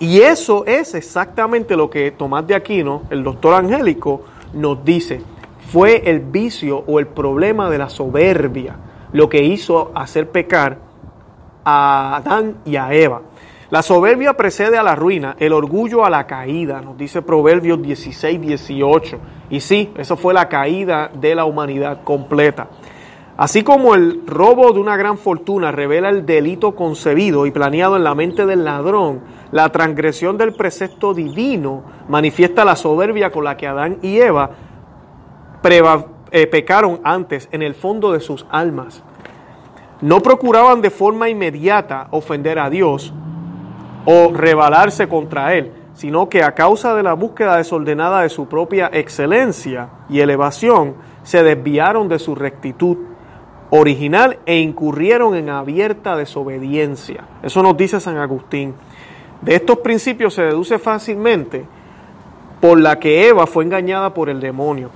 Y 0.00 0.20
eso 0.20 0.66
es 0.66 0.94
exactamente 0.94 1.76
lo 1.76 1.88
que 1.88 2.10
Tomás 2.10 2.46
de 2.46 2.54
Aquino, 2.54 3.02
el 3.10 3.24
doctor 3.24 3.54
angélico, 3.54 4.22
nos 4.52 4.84
dice. 4.84 5.22
Fue 5.72 6.10
el 6.10 6.20
vicio 6.20 6.82
o 6.86 6.98
el 6.98 7.06
problema 7.08 7.68
de 7.68 7.76
la 7.78 7.90
soberbia 7.90 8.76
lo 9.12 9.28
que 9.28 9.42
hizo 9.42 9.92
hacer 9.94 10.30
pecar 10.30 10.78
a 11.64 12.16
Adán 12.16 12.56
y 12.64 12.76
a 12.76 12.92
Eva. 12.92 13.22
La 13.70 13.82
soberbia 13.82 14.32
precede 14.32 14.78
a 14.78 14.82
la 14.82 14.94
ruina, 14.94 15.36
el 15.38 15.52
orgullo 15.52 16.06
a 16.06 16.10
la 16.10 16.26
caída, 16.26 16.80
nos 16.80 16.96
dice 16.96 17.20
Proverbios 17.20 17.82
16, 17.82 18.40
18. 18.40 19.18
Y 19.50 19.60
sí, 19.60 19.92
eso 19.98 20.16
fue 20.16 20.32
la 20.32 20.48
caída 20.48 21.10
de 21.12 21.34
la 21.34 21.44
humanidad 21.44 22.02
completa. 22.02 22.68
Así 23.36 23.62
como 23.62 23.94
el 23.94 24.22
robo 24.26 24.72
de 24.72 24.80
una 24.80 24.96
gran 24.96 25.18
fortuna 25.18 25.70
revela 25.70 26.08
el 26.08 26.24
delito 26.24 26.74
concebido 26.74 27.46
y 27.46 27.50
planeado 27.50 27.96
en 27.96 28.04
la 28.04 28.14
mente 28.14 28.46
del 28.46 28.64
ladrón, 28.64 29.20
la 29.52 29.70
transgresión 29.70 30.38
del 30.38 30.54
precepto 30.54 31.12
divino 31.14 31.84
manifiesta 32.08 32.64
la 32.64 32.74
soberbia 32.74 33.30
con 33.30 33.44
la 33.44 33.56
que 33.56 33.66
Adán 33.66 33.98
y 34.02 34.16
Eva 34.18 34.50
eh, 35.62 36.46
pecaron 36.46 37.00
antes 37.04 37.48
en 37.52 37.62
el 37.62 37.74
fondo 37.74 38.12
de 38.12 38.20
sus 38.20 38.46
almas. 38.50 39.02
No 40.00 40.20
procuraban 40.20 40.80
de 40.80 40.90
forma 40.90 41.28
inmediata 41.28 42.08
ofender 42.10 42.58
a 42.58 42.70
Dios 42.70 43.12
o 44.04 44.32
rebelarse 44.32 45.08
contra 45.08 45.54
Él, 45.54 45.72
sino 45.94 46.28
que 46.28 46.42
a 46.42 46.54
causa 46.54 46.94
de 46.94 47.02
la 47.02 47.14
búsqueda 47.14 47.56
desordenada 47.56 48.22
de 48.22 48.28
su 48.28 48.46
propia 48.46 48.88
excelencia 48.92 49.88
y 50.08 50.20
elevación, 50.20 50.94
se 51.24 51.42
desviaron 51.42 52.08
de 52.08 52.18
su 52.18 52.34
rectitud 52.34 52.96
original 53.70 54.38
e 54.46 54.60
incurrieron 54.60 55.34
en 55.34 55.50
abierta 55.50 56.16
desobediencia. 56.16 57.24
Eso 57.42 57.62
nos 57.62 57.76
dice 57.76 58.00
San 58.00 58.16
Agustín. 58.16 58.74
De 59.42 59.54
estos 59.54 59.78
principios 59.78 60.34
se 60.34 60.42
deduce 60.42 60.78
fácilmente 60.78 61.66
por 62.60 62.80
la 62.80 62.98
que 62.98 63.28
Eva 63.28 63.46
fue 63.46 63.64
engañada 63.64 64.14
por 64.14 64.28
el 64.28 64.40
demonio. 64.40 64.90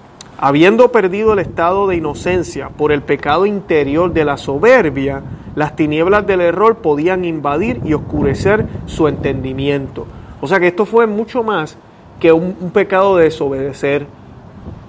Habiendo 0.44 0.90
perdido 0.90 1.34
el 1.34 1.38
estado 1.38 1.86
de 1.86 1.94
inocencia 1.94 2.70
por 2.70 2.90
el 2.90 3.00
pecado 3.00 3.46
interior 3.46 4.12
de 4.12 4.24
la 4.24 4.36
soberbia, 4.36 5.22
las 5.54 5.76
tinieblas 5.76 6.26
del 6.26 6.40
error 6.40 6.78
podían 6.78 7.24
invadir 7.24 7.80
y 7.84 7.94
oscurecer 7.94 8.66
su 8.86 9.06
entendimiento. 9.06 10.04
O 10.40 10.48
sea 10.48 10.58
que 10.58 10.66
esto 10.66 10.84
fue 10.84 11.06
mucho 11.06 11.44
más 11.44 11.76
que 12.18 12.32
un, 12.32 12.72
pecado 12.72 13.16
de 13.18 13.26
desobedecer 13.26 14.08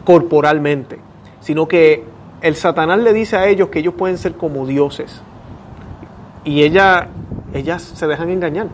corporalmente, 0.04 0.98
sino 1.40 1.68
que 1.68 2.04
el 2.42 2.56
Satanás 2.56 2.98
le 2.98 3.14
dice 3.14 3.38
a 3.38 3.48
ellos 3.48 3.70
que 3.70 3.78
ellos 3.78 3.94
pueden 3.94 4.18
ser 4.18 4.34
como 4.34 4.66
dioses. 4.66 5.22
Y 6.46 6.64
ella, 6.64 7.10
ellas 7.54 7.84
se 7.84 8.08
dejan 8.08 8.32
engañar. 8.32 8.70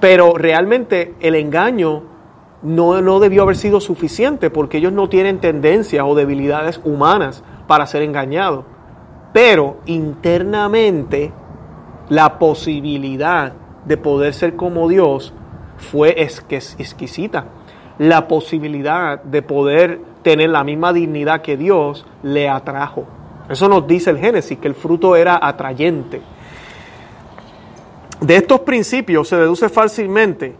Pero 0.00 0.38
realmente 0.38 1.12
el 1.20 1.34
engaño 1.34 2.04
no, 2.62 3.00
no 3.00 3.20
debió 3.20 3.42
haber 3.42 3.56
sido 3.56 3.80
suficiente 3.80 4.50
porque 4.50 4.78
ellos 4.78 4.92
no 4.92 5.08
tienen 5.08 5.38
tendencias 5.38 6.04
o 6.06 6.14
debilidades 6.14 6.80
humanas 6.84 7.42
para 7.66 7.86
ser 7.86 8.02
engañados. 8.02 8.64
Pero 9.32 9.78
internamente 9.86 11.32
la 12.08 12.38
posibilidad 12.38 13.52
de 13.84 13.96
poder 13.96 14.34
ser 14.34 14.56
como 14.56 14.88
Dios 14.88 15.32
fue 15.78 16.20
exquisita. 16.20 17.46
La 17.98 18.28
posibilidad 18.28 19.22
de 19.22 19.42
poder 19.42 20.00
tener 20.22 20.50
la 20.50 20.64
misma 20.64 20.92
dignidad 20.92 21.42
que 21.42 21.56
Dios, 21.56 22.06
le 22.22 22.48
atrajo. 22.48 23.06
Eso 23.48 23.68
nos 23.68 23.86
dice 23.86 24.10
el 24.10 24.18
Génesis, 24.18 24.58
que 24.58 24.68
el 24.68 24.74
fruto 24.74 25.16
era 25.16 25.38
atrayente. 25.40 26.20
De 28.20 28.36
estos 28.36 28.60
principios 28.60 29.28
se 29.28 29.36
deduce 29.36 29.68
fácilmente 29.68 30.54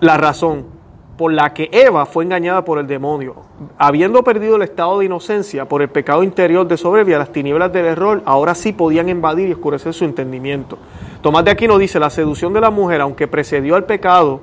la 0.00 0.16
razón 0.16 0.76
por 1.16 1.32
la 1.32 1.54
que 1.54 1.70
Eva 1.72 2.04
fue 2.04 2.24
engañada 2.24 2.64
por 2.64 2.78
el 2.78 2.86
demonio. 2.86 3.36
Habiendo 3.78 4.22
perdido 4.22 4.56
el 4.56 4.62
estado 4.62 4.98
de 4.98 5.06
inocencia 5.06 5.66
por 5.66 5.80
el 5.80 5.88
pecado 5.88 6.22
interior 6.22 6.68
de 6.68 6.76
soberbia, 6.76 7.18
las 7.18 7.32
tinieblas 7.32 7.72
del 7.72 7.86
error 7.86 8.22
ahora 8.26 8.54
sí 8.54 8.72
podían 8.72 9.08
invadir 9.08 9.48
y 9.48 9.52
oscurecer 9.52 9.94
su 9.94 10.04
entendimiento. 10.04 10.78
Tomás 11.22 11.44
de 11.44 11.52
Aquino 11.52 11.78
dice, 11.78 11.98
la 11.98 12.10
seducción 12.10 12.52
de 12.52 12.60
la 12.60 12.70
mujer, 12.70 13.00
aunque 13.00 13.28
precedió 13.28 13.76
al 13.76 13.84
pecado 13.84 14.40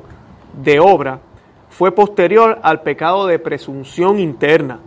de 0.63 0.79
obra, 0.79 1.19
fue 1.69 1.91
posterior 1.91 2.59
al 2.63 2.81
pecado 2.81 3.27
de 3.27 3.37
presunción 3.37 4.19
interna. 4.19 4.79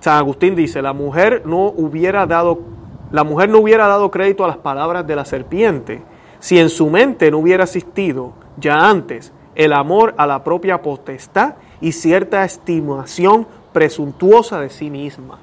San 0.00 0.18
Agustín 0.18 0.54
dice, 0.54 0.82
la 0.82 0.92
mujer 0.92 1.42
no 1.46 1.68
hubiera 1.68 2.26
dado 2.26 2.58
la 3.10 3.22
mujer 3.22 3.48
no 3.48 3.58
hubiera 3.58 3.86
dado 3.86 4.10
crédito 4.10 4.44
a 4.44 4.48
las 4.48 4.56
palabras 4.56 5.06
de 5.06 5.14
la 5.14 5.24
serpiente 5.24 6.02
si 6.40 6.58
en 6.58 6.68
su 6.68 6.90
mente 6.90 7.30
no 7.30 7.38
hubiera 7.38 7.62
existido 7.62 8.32
ya 8.56 8.90
antes 8.90 9.32
el 9.54 9.72
amor 9.72 10.14
a 10.16 10.26
la 10.26 10.44
propia 10.44 10.82
potestad 10.82 11.54
y 11.80 11.92
cierta 11.92 12.44
estimación 12.44 13.46
presuntuosa 13.72 14.60
de 14.60 14.70
sí 14.70 14.90
misma. 14.90 15.38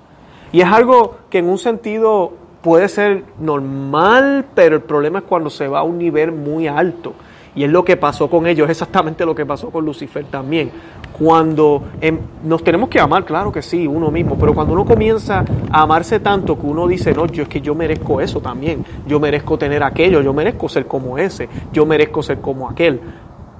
Y 0.51 0.62
es 0.62 0.68
algo 0.68 1.18
que 1.30 1.39
en 1.39 1.50
un 1.50 1.58
sentido 1.58 2.34
puede 2.62 2.88
ser 2.89 3.24
normal, 3.39 4.46
pero 4.53 4.75
el 4.75 4.82
problema 4.82 5.20
es 5.20 5.25
cuando 5.25 5.50
se 5.50 5.68
va 5.68 5.80
a 5.80 5.84
un 5.84 5.98
nivel 5.98 6.32
muy 6.32 6.68
alto. 6.68 7.13
Y 7.53 7.65
es 7.65 7.70
lo 7.70 7.84
que 7.84 7.98
pasó 7.98 8.30
con 8.30 8.48
ellos, 8.48 8.65
es 8.65 8.72
exactamente 8.82 9.25
lo 9.25 9.36
que 9.36 9.46
pasó 9.46 9.70
con 9.70 9.86
Lucifer 9.86 10.25
también. 10.25 10.72
Cuando 11.18 11.84
em, 12.00 12.18
nos 12.44 12.63
tenemos 12.63 12.89
que 12.89 13.00
amar, 13.00 13.25
claro 13.25 13.51
que 13.51 13.62
sí, 13.62 13.86
uno 13.86 14.10
mismo, 14.10 14.38
pero 14.39 14.53
cuando 14.53 14.74
uno 14.74 14.86
comienza 14.86 15.44
a 15.70 15.82
amarse 15.82 16.20
tanto 16.20 16.58
que 16.58 16.65
uno 16.65 16.88
dice, 16.88 17.13
no, 17.13 17.27
yo 17.27 17.44
es 17.44 17.50
que 17.50 17.62
yo 17.62 17.75
merezco 17.75 18.22
eso 18.22 18.39
también, 18.39 18.84
yo 19.06 19.20
merezco 19.20 19.58
tener 19.58 19.84
aquello, 19.84 20.22
yo 20.22 20.34
merezco 20.34 20.70
ser 20.70 20.88
como 20.88 21.18
ese, 21.18 21.50
yo 21.72 21.86
merezco 21.86 22.24
ser 22.24 22.39
como 22.39 22.70
aquel, 22.70 23.01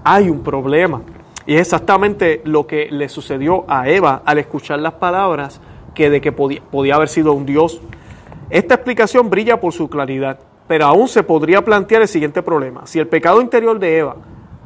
hay 0.04 0.30
un 0.30 0.42
problema. 0.42 1.02
Y 1.46 1.56
es 1.56 1.62
exactamente 1.62 2.42
lo 2.46 2.68
que 2.68 2.90
le 2.92 3.10
sucedió 3.10 3.66
a 3.68 3.90
Eva 3.90 4.22
al 4.26 4.38
escuchar 4.38 4.80
las 4.80 4.94
palabras 4.94 5.60
que 5.96 6.10
de 6.10 6.22
que 6.22 6.32
podía, 6.32 6.62
podía 6.62 6.96
haber 6.96 7.10
sido 7.10 7.34
un 7.34 7.46
Dios. 7.46 7.82
Esta 8.50 8.76
explicación 8.76 9.30
brilla 9.30 9.60
por 9.60 9.74
su 9.74 9.90
claridad. 9.90 10.40
Pero 10.68 10.86
aún 10.86 11.10
se 11.10 11.24
podría 11.24 11.66
plantear 11.66 12.04
el 12.04 12.08
siguiente 12.08 12.42
problema. 12.42 12.86
Si 12.86 12.98
el 12.98 13.08
pecado 13.08 13.42
interior 13.42 13.78
de 13.78 13.98
Eva 13.98 14.16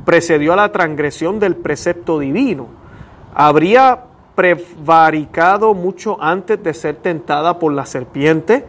precedió 0.06 0.54
a 0.54 0.56
la 0.56 0.72
transgresión 0.72 1.40
del 1.40 1.56
precepto 1.56 2.20
divino, 2.20 2.68
¿habría 3.34 4.04
prevaricado 4.36 5.74
mucho 5.74 6.22
antes 6.22 6.62
de 6.62 6.74
ser 6.76 6.98
tentada 6.98 7.58
por 7.58 7.74
la 7.74 7.88
serpiente? 7.88 8.66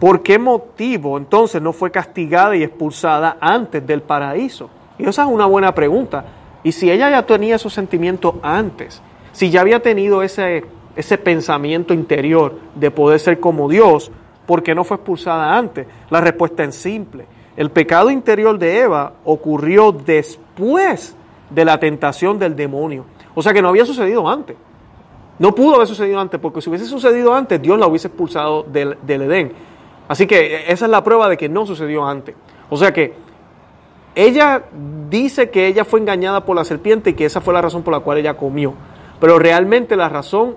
¿Por 0.00 0.22
qué 0.22 0.38
motivo 0.38 1.18
entonces 1.18 1.60
no 1.60 1.74
fue 1.74 1.90
castigada 1.90 2.56
y 2.56 2.62
expulsada 2.62 3.36
antes 3.40 3.86
del 3.86 4.00
paraíso? 4.00 4.70
Y 4.98 5.08
esa 5.08 5.22
es 5.22 5.28
una 5.28 5.46
buena 5.46 5.74
pregunta. 5.74 6.24
Y 6.62 6.72
si 6.72 6.90
ella 6.90 7.10
ya 7.10 7.24
tenía 7.24 7.56
esos 7.56 7.72
sentimientos 7.72 8.34
antes, 8.42 9.00
si 9.32 9.50
ya 9.50 9.60
había 9.60 9.80
tenido 9.80 10.22
ese, 10.22 10.64
ese 10.96 11.18
pensamiento 11.18 11.94
interior 11.94 12.56
de 12.74 12.90
poder 12.90 13.20
ser 13.20 13.38
como 13.38 13.68
Dios, 13.68 14.10
¿por 14.46 14.62
qué 14.62 14.74
no 14.74 14.84
fue 14.84 14.96
expulsada 14.96 15.56
antes? 15.56 15.86
La 16.10 16.20
respuesta 16.20 16.64
es 16.64 16.74
simple. 16.74 17.26
El 17.56 17.70
pecado 17.70 18.10
interior 18.10 18.58
de 18.58 18.80
Eva 18.80 19.12
ocurrió 19.24 19.92
después 19.92 21.16
de 21.50 21.64
la 21.64 21.78
tentación 21.78 22.38
del 22.38 22.54
demonio. 22.56 23.04
O 23.34 23.42
sea 23.42 23.52
que 23.52 23.62
no 23.62 23.68
había 23.68 23.86
sucedido 23.86 24.28
antes. 24.28 24.56
No 25.38 25.54
pudo 25.54 25.76
haber 25.76 25.86
sucedido 25.86 26.18
antes, 26.18 26.40
porque 26.40 26.60
si 26.60 26.68
hubiese 26.68 26.86
sucedido 26.86 27.32
antes, 27.32 27.62
Dios 27.62 27.78
la 27.78 27.86
hubiese 27.86 28.08
expulsado 28.08 28.64
del, 28.64 28.96
del 29.02 29.22
Edén. 29.22 29.52
Así 30.08 30.26
que 30.26 30.64
esa 30.66 30.86
es 30.86 30.90
la 30.90 31.04
prueba 31.04 31.28
de 31.28 31.36
que 31.36 31.48
no 31.48 31.64
sucedió 31.64 32.04
antes. 32.04 32.34
O 32.70 32.76
sea 32.76 32.92
que 32.92 33.14
ella 34.18 34.64
dice 35.08 35.48
que 35.48 35.68
ella 35.68 35.84
fue 35.84 36.00
engañada 36.00 36.44
por 36.44 36.56
la 36.56 36.64
serpiente 36.64 37.10
y 37.10 37.12
que 37.12 37.24
esa 37.24 37.40
fue 37.40 37.54
la 37.54 37.62
razón 37.62 37.84
por 37.84 37.94
la 37.94 38.00
cual 38.00 38.18
ella 38.18 38.36
comió. 38.36 38.74
Pero 39.20 39.38
realmente 39.38 39.94
la 39.94 40.08
razón 40.08 40.56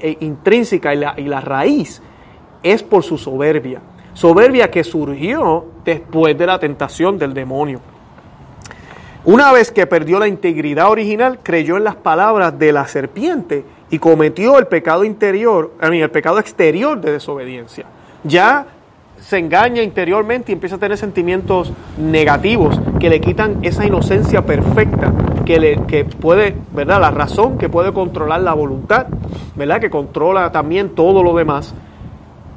eh, 0.00 0.16
intrínseca 0.20 0.94
y 0.94 0.96
la, 0.96 1.12
y 1.18 1.24
la 1.24 1.42
raíz 1.42 2.00
es 2.62 2.82
por 2.82 3.02
su 3.02 3.18
soberbia. 3.18 3.82
Soberbia 4.14 4.70
que 4.70 4.82
surgió 4.82 5.66
después 5.84 6.38
de 6.38 6.46
la 6.46 6.58
tentación 6.58 7.18
del 7.18 7.34
demonio. 7.34 7.80
Una 9.26 9.52
vez 9.52 9.70
que 9.70 9.86
perdió 9.86 10.18
la 10.18 10.28
integridad 10.28 10.88
original, 10.88 11.40
creyó 11.42 11.76
en 11.76 11.84
las 11.84 11.96
palabras 11.96 12.58
de 12.58 12.72
la 12.72 12.88
serpiente 12.88 13.66
y 13.90 13.98
cometió 13.98 14.58
el 14.58 14.68
pecado 14.68 15.04
interior, 15.04 15.74
el 15.82 16.10
pecado 16.10 16.38
exterior 16.38 16.98
de 16.98 17.12
desobediencia. 17.12 17.84
Ya 18.24 18.66
se 19.20 19.38
engaña 19.38 19.82
interiormente 19.82 20.52
y 20.52 20.54
empieza 20.54 20.76
a 20.76 20.78
tener 20.78 20.96
sentimientos 20.98 21.72
negativos 21.98 22.80
que 23.00 23.10
le 23.10 23.20
quitan 23.20 23.58
esa 23.62 23.86
inocencia 23.86 24.44
perfecta 24.44 25.12
que, 25.44 25.58
le, 25.58 25.82
que 25.86 26.04
puede, 26.04 26.56
¿verdad? 26.72 27.00
La 27.00 27.10
razón 27.10 27.58
que 27.58 27.68
puede 27.68 27.92
controlar 27.92 28.40
la 28.42 28.54
voluntad, 28.54 29.06
¿verdad? 29.54 29.80
Que 29.80 29.90
controla 29.90 30.52
también 30.52 30.90
todo 30.90 31.22
lo 31.22 31.34
demás. 31.34 31.74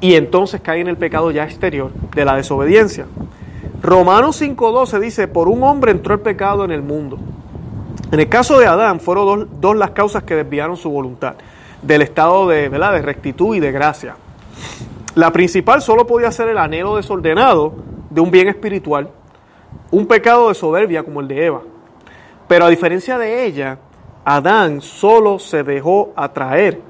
Y 0.00 0.14
entonces 0.14 0.60
cae 0.60 0.80
en 0.80 0.88
el 0.88 0.96
pecado 0.96 1.30
ya 1.30 1.44
exterior 1.44 1.90
de 2.14 2.24
la 2.24 2.36
desobediencia. 2.36 3.06
Romanos 3.82 4.40
5.12 4.40 4.98
dice, 4.98 5.28
por 5.28 5.48
un 5.48 5.62
hombre 5.62 5.92
entró 5.92 6.14
el 6.14 6.20
pecado 6.20 6.64
en 6.64 6.70
el 6.70 6.82
mundo. 6.82 7.18
En 8.12 8.20
el 8.20 8.28
caso 8.28 8.58
de 8.58 8.66
Adán 8.66 9.00
fueron 9.00 9.26
dos, 9.26 9.48
dos 9.60 9.76
las 9.76 9.90
causas 9.90 10.22
que 10.24 10.34
desviaron 10.34 10.76
su 10.76 10.90
voluntad 10.90 11.34
del 11.82 12.02
estado 12.02 12.48
de, 12.48 12.68
¿verdad? 12.68 12.92
de 12.92 13.02
rectitud 13.02 13.54
y 13.54 13.60
de 13.60 13.72
gracia. 13.72 14.16
La 15.14 15.32
principal 15.32 15.82
solo 15.82 16.06
podía 16.06 16.30
ser 16.30 16.48
el 16.48 16.58
anhelo 16.58 16.96
desordenado 16.96 17.74
de 18.10 18.20
un 18.20 18.30
bien 18.30 18.48
espiritual, 18.48 19.10
un 19.90 20.06
pecado 20.06 20.48
de 20.48 20.54
soberbia 20.54 21.02
como 21.02 21.20
el 21.20 21.28
de 21.28 21.46
Eva. 21.46 21.62
Pero 22.46 22.64
a 22.64 22.68
diferencia 22.68 23.18
de 23.18 23.44
ella, 23.44 23.78
Adán 24.24 24.80
solo 24.80 25.38
se 25.38 25.64
dejó 25.64 26.12
atraer, 26.14 26.80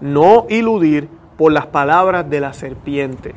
no 0.00 0.46
iludir 0.48 1.08
por 1.36 1.50
las 1.50 1.66
palabras 1.66 2.28
de 2.30 2.40
la 2.40 2.52
serpiente. 2.52 3.34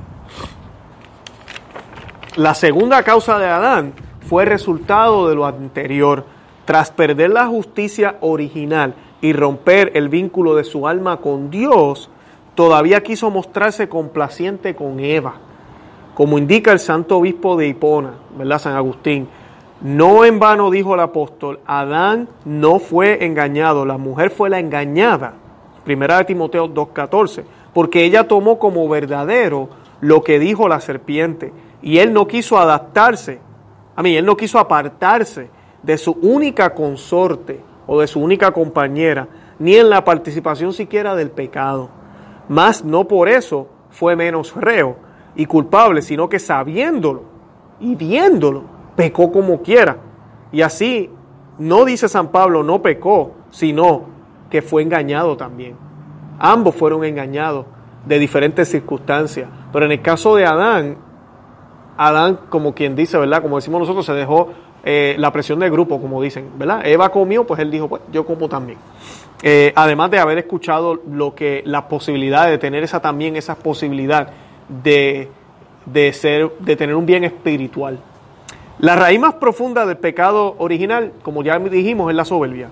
La 2.36 2.53
segunda 2.53 3.01
causa 3.01 3.39
de 3.39 3.48
Adán 3.48 3.94
fue 4.22 4.46
resultado 4.46 5.27
de 5.29 5.36
lo 5.36 5.46
anterior. 5.46 6.25
Tras 6.65 6.91
perder 6.91 7.32
la 7.32 7.48
justicia 7.48 8.17
original 8.20 8.94
y 9.22 9.34
romper 9.34 9.91
el 9.96 10.10
vínculo 10.10 10.53
de 10.53 10.63
su 10.63 10.88
alma 10.88 11.17
con 11.17 11.50
Dios, 11.50 12.12
todavía 12.58 13.04
quiso 13.04 13.30
mostrarse 13.30 13.88
complaciente 13.88 14.74
con 14.74 15.00
Eva. 15.00 15.36
Como 16.16 16.40
indica 16.40 16.72
el 16.72 16.80
santo 16.80 17.18
obispo 17.18 17.56
de 17.56 17.68
Hipona, 17.68 18.16
¿verdad? 18.36 18.58
San 18.58 18.76
Agustín. 18.76 19.30
No 19.80 20.26
en 20.26 20.40
vano 20.40 20.72
dijo 20.72 20.96
el 20.96 21.00
apóstol, 21.02 21.60
Adán 21.68 22.28
no 22.46 22.80
fue 22.80 23.24
engañado, 23.24 23.86
la 23.86 24.00
mujer 24.00 24.32
fue 24.32 24.50
la 24.50 24.58
engañada. 24.58 25.36
Primera 25.84 26.17
de 26.17 26.26
Timoteo 26.26 26.67
2.14, 26.67 27.43
porque 27.76 28.04
ella 28.04 28.28
tomó 28.28 28.58
como 28.58 28.89
verdadero 28.89 29.70
lo 30.02 30.24
que 30.24 30.39
dijo 30.39 30.67
la 30.67 30.82
serpiente 30.82 31.54
y 31.84 32.00
él 32.00 32.12
no 32.12 32.28
quiso 32.28 32.58
adaptarse, 32.58 33.39
a 33.96 34.02
mí, 34.02 34.15
él 34.15 34.26
no 34.26 34.36
quiso 34.36 34.58
apartarse 34.58 35.52
de 35.84 35.96
su 36.00 36.13
única 36.24 36.74
consorte 36.74 37.62
o 37.86 38.02
de 38.02 38.08
su 38.08 38.20
única 38.20 38.52
compañera, 38.52 39.28
ni 39.60 39.76
en 39.76 39.91
la 39.91 40.04
participación 40.04 40.74
siquiera 40.74 41.15
del 41.15 41.30
pecado. 41.30 41.97
Mas 42.50 42.84
no 42.84 43.08
por 43.08 43.30
eso 43.30 43.68
fue 43.90 44.16
menos 44.16 44.56
reo 44.56 44.98
y 45.36 45.46
culpable, 45.46 46.02
sino 46.02 46.30
que 46.30 46.40
sabiéndolo 46.40 47.24
y 47.80 47.96
viéndolo, 47.96 48.64
pecó 48.96 49.32
como 49.32 49.62
quiera. 49.62 49.98
Y 50.52 50.62
así, 50.62 51.10
no 51.60 51.86
dice 51.86 52.10
San 52.10 52.30
Pablo, 52.30 52.64
no 52.64 52.82
pecó, 52.82 53.34
sino 53.52 54.06
que 54.50 54.62
fue 54.62 54.82
engañado 54.82 55.38
también. 55.38 55.76
Ambos 56.40 56.76
fueron 56.76 57.04
engañados 57.04 57.66
de 58.06 58.20
diferentes 58.20 58.70
circunstancias. 58.70 59.50
Pero 59.72 59.86
en 59.86 59.92
el 59.92 60.02
caso 60.02 60.36
de 60.36 60.46
Adán, 60.46 60.98
Adán, 61.98 62.40
como 62.50 62.74
quien 62.74 62.96
dice, 62.96 63.18
¿verdad? 63.18 63.42
Como 63.42 63.58
decimos 63.58 63.82
nosotros, 63.82 64.06
se 64.06 64.14
dejó 64.14 64.50
eh, 64.84 65.16
la 65.18 65.32
presión 65.32 65.60
del 65.60 65.72
grupo, 65.72 66.00
como 66.00 66.22
dicen, 66.22 66.52
¿verdad? 66.58 66.86
Eva 66.86 67.10
comió, 67.10 67.46
pues 67.46 67.60
él 67.60 67.72
dijo, 67.72 67.88
pues 67.88 68.02
yo 68.12 68.26
como 68.26 68.48
también. 68.48 68.78
Eh, 69.43 69.71
además 69.76 70.10
de 70.10 70.19
haber 70.19 70.39
escuchado 70.39 71.00
lo 71.08 71.36
que 71.36 71.62
la 71.65 71.88
posibilidad 71.88 72.47
de 72.47 72.58
tener 72.58 72.84
esa 72.84 73.02
también 73.02 73.36
esa 73.36 73.56
posibilidad 73.56 74.30
de, 74.67 75.30
de 75.86 76.12
ser 76.13 76.52
de 76.60 76.76
tener 76.76 76.95
un 76.95 77.06
bien 77.06 77.23
espiritual. 77.23 78.00
La 78.80 78.95
raíz 78.95 79.19
más 79.19 79.36
profunda 79.36 79.86
del 79.86 79.97
pecado 79.97 80.56
original, 80.58 81.12
como 81.21 81.43
ya 81.43 81.58
dijimos, 81.60 82.10
es 82.10 82.15
la 82.15 82.26
soberbia, 82.26 82.69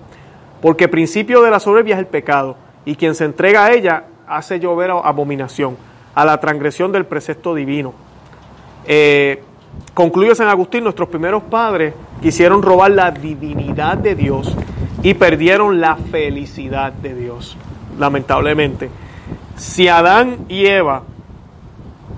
porque 0.60 0.84
el 0.84 0.90
principio 0.90 1.42
de 1.42 1.50
la 1.50 1.60
soberbia 1.60 1.94
es 1.94 2.00
el 2.00 2.06
pecado 2.06 2.56
y 2.84 2.96
quien 2.96 3.14
se 3.14 3.24
entrega 3.24 3.64
a 3.64 3.72
ella 3.72 4.04
hace 4.26 4.58
llover 4.58 4.90
abominación, 4.90 5.76
a 6.14 6.24
la 6.24 6.38
transgresión 6.40 6.90
del 6.90 7.06
precepto 7.06 7.54
divino. 7.54 7.92
Eh, 8.86 9.42
concluye 9.94 10.34
San 10.34 10.48
Agustín, 10.48 10.84
nuestros 10.84 11.08
primeros 11.08 11.42
padres 11.44 11.94
quisieron 12.22 12.62
robar 12.62 12.90
la 12.92 13.10
divinidad 13.10 13.98
de 13.98 14.14
Dios 14.14 14.56
y 15.06 15.14
perdieron 15.14 15.80
la 15.80 15.94
felicidad 15.94 16.92
de 16.92 17.14
Dios, 17.14 17.56
lamentablemente. 17.96 18.90
Si 19.54 19.86
Adán 19.86 20.46
y 20.48 20.66
Eva, 20.66 21.04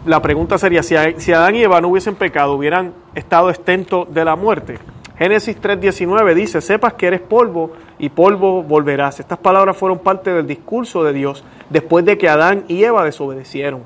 la 0.06 0.22
pregunta 0.22 0.56
sería, 0.56 0.82
si, 0.82 0.94
Adán 0.96 1.54
y 1.54 1.62
Eva 1.62 1.82
no 1.82 1.88
hubiesen 1.88 2.14
pecado, 2.14 2.54
hubieran 2.54 2.94
estado 3.14 3.50
exentos 3.50 4.06
de 4.14 4.24
la 4.24 4.36
muerte. 4.36 4.78
Génesis 5.18 5.60
3:19 5.60 6.32
dice, 6.32 6.62
sepas 6.62 6.94
que 6.94 7.08
eres 7.08 7.20
polvo 7.20 7.72
y 7.98 8.08
polvo 8.08 8.62
volverás. 8.62 9.20
Estas 9.20 9.36
palabras 9.36 9.76
fueron 9.76 9.98
parte 9.98 10.32
del 10.32 10.46
discurso 10.46 11.04
de 11.04 11.12
Dios 11.12 11.44
después 11.68 12.06
de 12.06 12.16
que 12.16 12.30
Adán 12.30 12.64
y 12.68 12.84
Eva 12.84 13.04
desobedecieron 13.04 13.82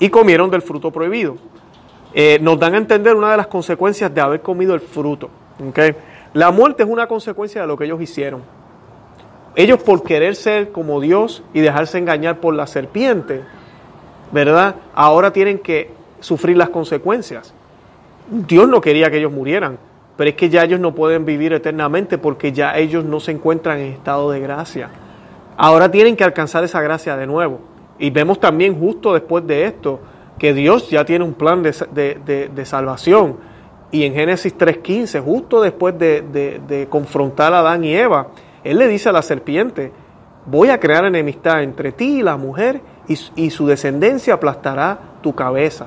y 0.00 0.08
comieron 0.08 0.50
del 0.50 0.62
fruto 0.62 0.90
prohibido. 0.90 1.36
Eh, 2.12 2.40
nos 2.42 2.58
dan 2.58 2.74
a 2.74 2.78
entender 2.78 3.14
una 3.14 3.30
de 3.30 3.36
las 3.36 3.46
consecuencias 3.46 4.12
de 4.12 4.20
haber 4.20 4.40
comido 4.40 4.74
el 4.74 4.80
fruto. 4.80 5.30
¿okay? 5.68 5.94
La 6.36 6.50
muerte 6.50 6.82
es 6.82 6.88
una 6.90 7.06
consecuencia 7.06 7.62
de 7.62 7.66
lo 7.66 7.78
que 7.78 7.86
ellos 7.86 7.98
hicieron. 8.02 8.42
Ellos 9.54 9.82
por 9.82 10.02
querer 10.02 10.36
ser 10.36 10.70
como 10.70 11.00
Dios 11.00 11.42
y 11.54 11.60
dejarse 11.60 11.96
engañar 11.96 12.40
por 12.40 12.52
la 12.52 12.66
serpiente, 12.66 13.40
¿verdad? 14.32 14.74
Ahora 14.94 15.32
tienen 15.32 15.58
que 15.58 15.88
sufrir 16.20 16.58
las 16.58 16.68
consecuencias. 16.68 17.54
Dios 18.28 18.68
no 18.68 18.82
quería 18.82 19.10
que 19.10 19.16
ellos 19.16 19.32
murieran, 19.32 19.78
pero 20.18 20.28
es 20.28 20.36
que 20.36 20.50
ya 20.50 20.62
ellos 20.62 20.78
no 20.78 20.94
pueden 20.94 21.24
vivir 21.24 21.54
eternamente 21.54 22.18
porque 22.18 22.52
ya 22.52 22.76
ellos 22.76 23.02
no 23.02 23.18
se 23.18 23.32
encuentran 23.32 23.78
en 23.78 23.92
estado 23.94 24.30
de 24.30 24.38
gracia. 24.40 24.90
Ahora 25.56 25.90
tienen 25.90 26.16
que 26.16 26.24
alcanzar 26.24 26.62
esa 26.64 26.82
gracia 26.82 27.16
de 27.16 27.26
nuevo. 27.26 27.60
Y 27.98 28.10
vemos 28.10 28.38
también 28.38 28.78
justo 28.78 29.14
después 29.14 29.46
de 29.46 29.64
esto 29.64 30.00
que 30.38 30.52
Dios 30.52 30.90
ya 30.90 31.06
tiene 31.06 31.24
un 31.24 31.32
plan 31.32 31.62
de, 31.62 31.72
de 32.54 32.66
salvación 32.66 33.55
y 33.90 34.04
en 34.04 34.14
Génesis 34.14 34.56
3.15, 34.56 35.22
justo 35.22 35.60
después 35.60 35.98
de, 35.98 36.86
confrontar 36.90 37.54
a 37.54 37.60
Adán 37.60 37.84
y 37.84 37.94
Eva, 37.94 38.28
él 38.64 38.78
le 38.78 38.88
dice 38.88 39.08
a 39.08 39.12
la 39.12 39.22
serpiente, 39.22 39.92
voy 40.44 40.70
a 40.70 40.80
crear 40.80 41.04
enemistad 41.04 41.62
entre 41.62 41.92
ti 41.92 42.18
y 42.18 42.22
la 42.22 42.36
mujer 42.36 42.80
y, 43.08 43.50
su 43.50 43.66
descendencia 43.66 44.34
aplastará 44.34 44.98
tu 45.22 45.34
cabeza. 45.34 45.86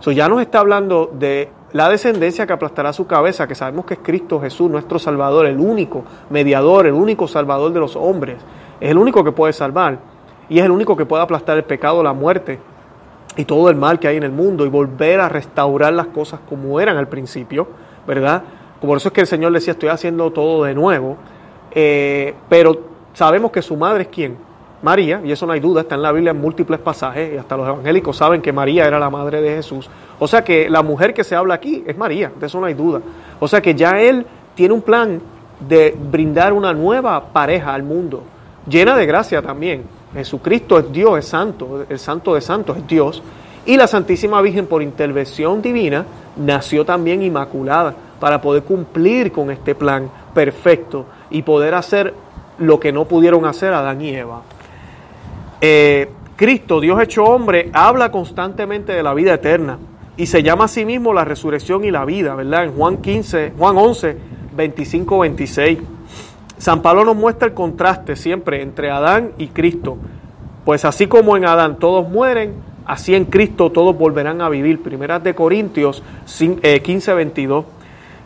Eso 0.00 0.10
ya 0.12 0.28
nos 0.28 0.40
está 0.40 0.58
hablando 0.58 1.10
de 1.12 1.48
la 1.72 1.88
descendencia 1.88 2.46
que 2.46 2.52
aplastará 2.52 2.92
su 2.92 3.06
cabeza, 3.06 3.46
que 3.46 3.54
sabemos 3.54 3.86
que 3.86 3.94
es 3.94 4.00
Cristo 4.02 4.40
Jesús, 4.40 4.70
nuestro 4.70 4.98
Salvador, 4.98 5.46
el 5.46 5.58
único 5.58 6.04
mediador, 6.30 6.86
el 6.86 6.94
único 6.94 7.28
Salvador 7.28 7.72
de 7.72 7.80
los 7.80 7.96
hombres. 7.96 8.38
Es 8.80 8.90
el 8.90 8.98
único 8.98 9.22
que 9.22 9.32
puede 9.32 9.52
salvar 9.52 9.98
y 10.48 10.58
es 10.58 10.64
el 10.64 10.70
único 10.70 10.96
que 10.96 11.06
puede 11.06 11.22
aplastar 11.22 11.56
el 11.56 11.64
pecado, 11.64 12.02
la 12.02 12.12
muerte 12.12 12.58
y 13.36 13.44
todo 13.44 13.68
el 13.70 13.76
mal 13.76 13.98
que 13.98 14.08
hay 14.08 14.16
en 14.16 14.22
el 14.22 14.32
mundo 14.32 14.64
y 14.64 14.68
volver 14.68 15.20
a 15.20 15.28
restaurar 15.28 15.92
las 15.92 16.06
cosas 16.08 16.40
como 16.48 16.80
eran 16.80 16.96
al 16.96 17.08
principio, 17.08 17.68
¿verdad? 18.06 18.42
Por 18.80 18.96
eso 18.96 19.08
es 19.08 19.14
que 19.14 19.20
el 19.22 19.26
Señor 19.26 19.52
decía, 19.52 19.72
estoy 19.72 19.90
haciendo 19.90 20.30
todo 20.30 20.64
de 20.64 20.74
nuevo, 20.74 21.16
eh, 21.70 22.34
pero 22.48 22.80
sabemos 23.12 23.50
que 23.50 23.62
su 23.62 23.76
madre 23.76 24.02
es 24.02 24.08
quién? 24.08 24.36
María, 24.82 25.20
y 25.24 25.32
eso 25.32 25.46
no 25.46 25.52
hay 25.52 25.60
duda, 25.60 25.80
está 25.80 25.94
en 25.94 26.02
la 26.02 26.12
Biblia 26.12 26.30
en 26.30 26.40
múltiples 26.40 26.78
pasajes, 26.78 27.34
y 27.34 27.36
hasta 27.38 27.56
los 27.56 27.66
evangélicos 27.66 28.16
saben 28.16 28.42
que 28.42 28.52
María 28.52 28.86
era 28.86 28.98
la 28.98 29.10
madre 29.10 29.40
de 29.40 29.56
Jesús. 29.56 29.88
O 30.18 30.28
sea 30.28 30.44
que 30.44 30.68
la 30.68 30.82
mujer 30.82 31.14
que 31.14 31.24
se 31.24 31.34
habla 31.34 31.54
aquí 31.54 31.82
es 31.86 31.96
María, 31.96 32.30
de 32.38 32.46
eso 32.46 32.60
no 32.60 32.66
hay 32.66 32.74
duda. 32.74 33.00
O 33.40 33.48
sea 33.48 33.60
que 33.60 33.74
ya 33.74 34.00
Él 34.00 34.26
tiene 34.54 34.74
un 34.74 34.82
plan 34.82 35.20
de 35.60 35.96
brindar 35.98 36.52
una 36.52 36.72
nueva 36.72 37.32
pareja 37.32 37.72
al 37.72 37.82
mundo, 37.82 38.22
llena 38.68 38.96
de 38.96 39.06
gracia 39.06 39.40
también. 39.40 39.95
Jesucristo 40.16 40.78
es 40.78 40.90
Dios, 40.90 41.18
es 41.18 41.26
santo, 41.26 41.84
el 41.88 41.98
santo 41.98 42.34
de 42.34 42.40
santos 42.40 42.78
es 42.78 42.86
Dios. 42.86 43.22
Y 43.66 43.76
la 43.76 43.86
Santísima 43.86 44.40
Virgen 44.40 44.66
por 44.66 44.82
intervención 44.82 45.60
divina 45.60 46.06
nació 46.36 46.84
también 46.84 47.22
inmaculada 47.22 47.94
para 48.18 48.40
poder 48.40 48.62
cumplir 48.62 49.30
con 49.30 49.50
este 49.50 49.74
plan 49.74 50.08
perfecto 50.32 51.04
y 51.30 51.42
poder 51.42 51.74
hacer 51.74 52.14
lo 52.58 52.80
que 52.80 52.92
no 52.92 53.04
pudieron 53.04 53.44
hacer 53.44 53.74
Adán 53.74 54.00
y 54.00 54.10
Eva. 54.10 54.42
Eh, 55.60 56.10
Cristo, 56.36 56.80
Dios 56.80 57.00
hecho 57.02 57.24
hombre, 57.24 57.70
habla 57.72 58.10
constantemente 58.10 58.92
de 58.92 59.02
la 59.02 59.14
vida 59.14 59.34
eterna 59.34 59.78
y 60.16 60.26
se 60.26 60.42
llama 60.42 60.64
a 60.64 60.68
sí 60.68 60.84
mismo 60.84 61.12
la 61.12 61.24
resurrección 61.24 61.84
y 61.84 61.90
la 61.90 62.04
vida, 62.04 62.34
¿verdad? 62.34 62.64
En 62.64 62.72
Juan 62.72 62.98
15, 62.98 63.52
Juan 63.58 63.76
11, 63.76 64.16
25, 64.54 65.18
26. 65.18 65.78
San 66.58 66.80
Pablo 66.80 67.04
nos 67.04 67.16
muestra 67.16 67.48
el 67.48 67.54
contraste 67.54 68.16
siempre 68.16 68.62
entre 68.62 68.90
Adán 68.90 69.32
y 69.38 69.48
Cristo. 69.48 69.98
Pues 70.64 70.84
así 70.84 71.06
como 71.06 71.36
en 71.36 71.44
Adán 71.44 71.78
todos 71.78 72.08
mueren, 72.08 72.54
así 72.86 73.14
en 73.14 73.26
Cristo 73.26 73.70
todos 73.70 73.96
volverán 73.96 74.40
a 74.40 74.48
vivir. 74.48 74.82
Primeras 74.82 75.22
de 75.22 75.34
Corintios 75.34 76.02
15, 76.26 77.14
22. 77.14 77.64
Eh, 77.64 77.68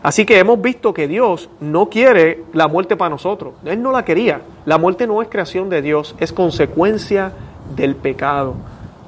así 0.02 0.24
que 0.24 0.38
hemos 0.38 0.62
visto 0.62 0.94
que 0.94 1.08
Dios 1.08 1.50
no 1.60 1.90
quiere 1.90 2.44
la 2.52 2.68
muerte 2.68 2.96
para 2.96 3.10
nosotros. 3.10 3.54
Él 3.64 3.82
no 3.82 3.90
la 3.92 4.04
quería. 4.04 4.42
La 4.64 4.78
muerte 4.78 5.06
no 5.06 5.20
es 5.22 5.28
creación 5.28 5.68
de 5.68 5.82
Dios, 5.82 6.14
es 6.18 6.32
consecuencia 6.32 7.32
del 7.74 7.96
pecado. 7.96 8.54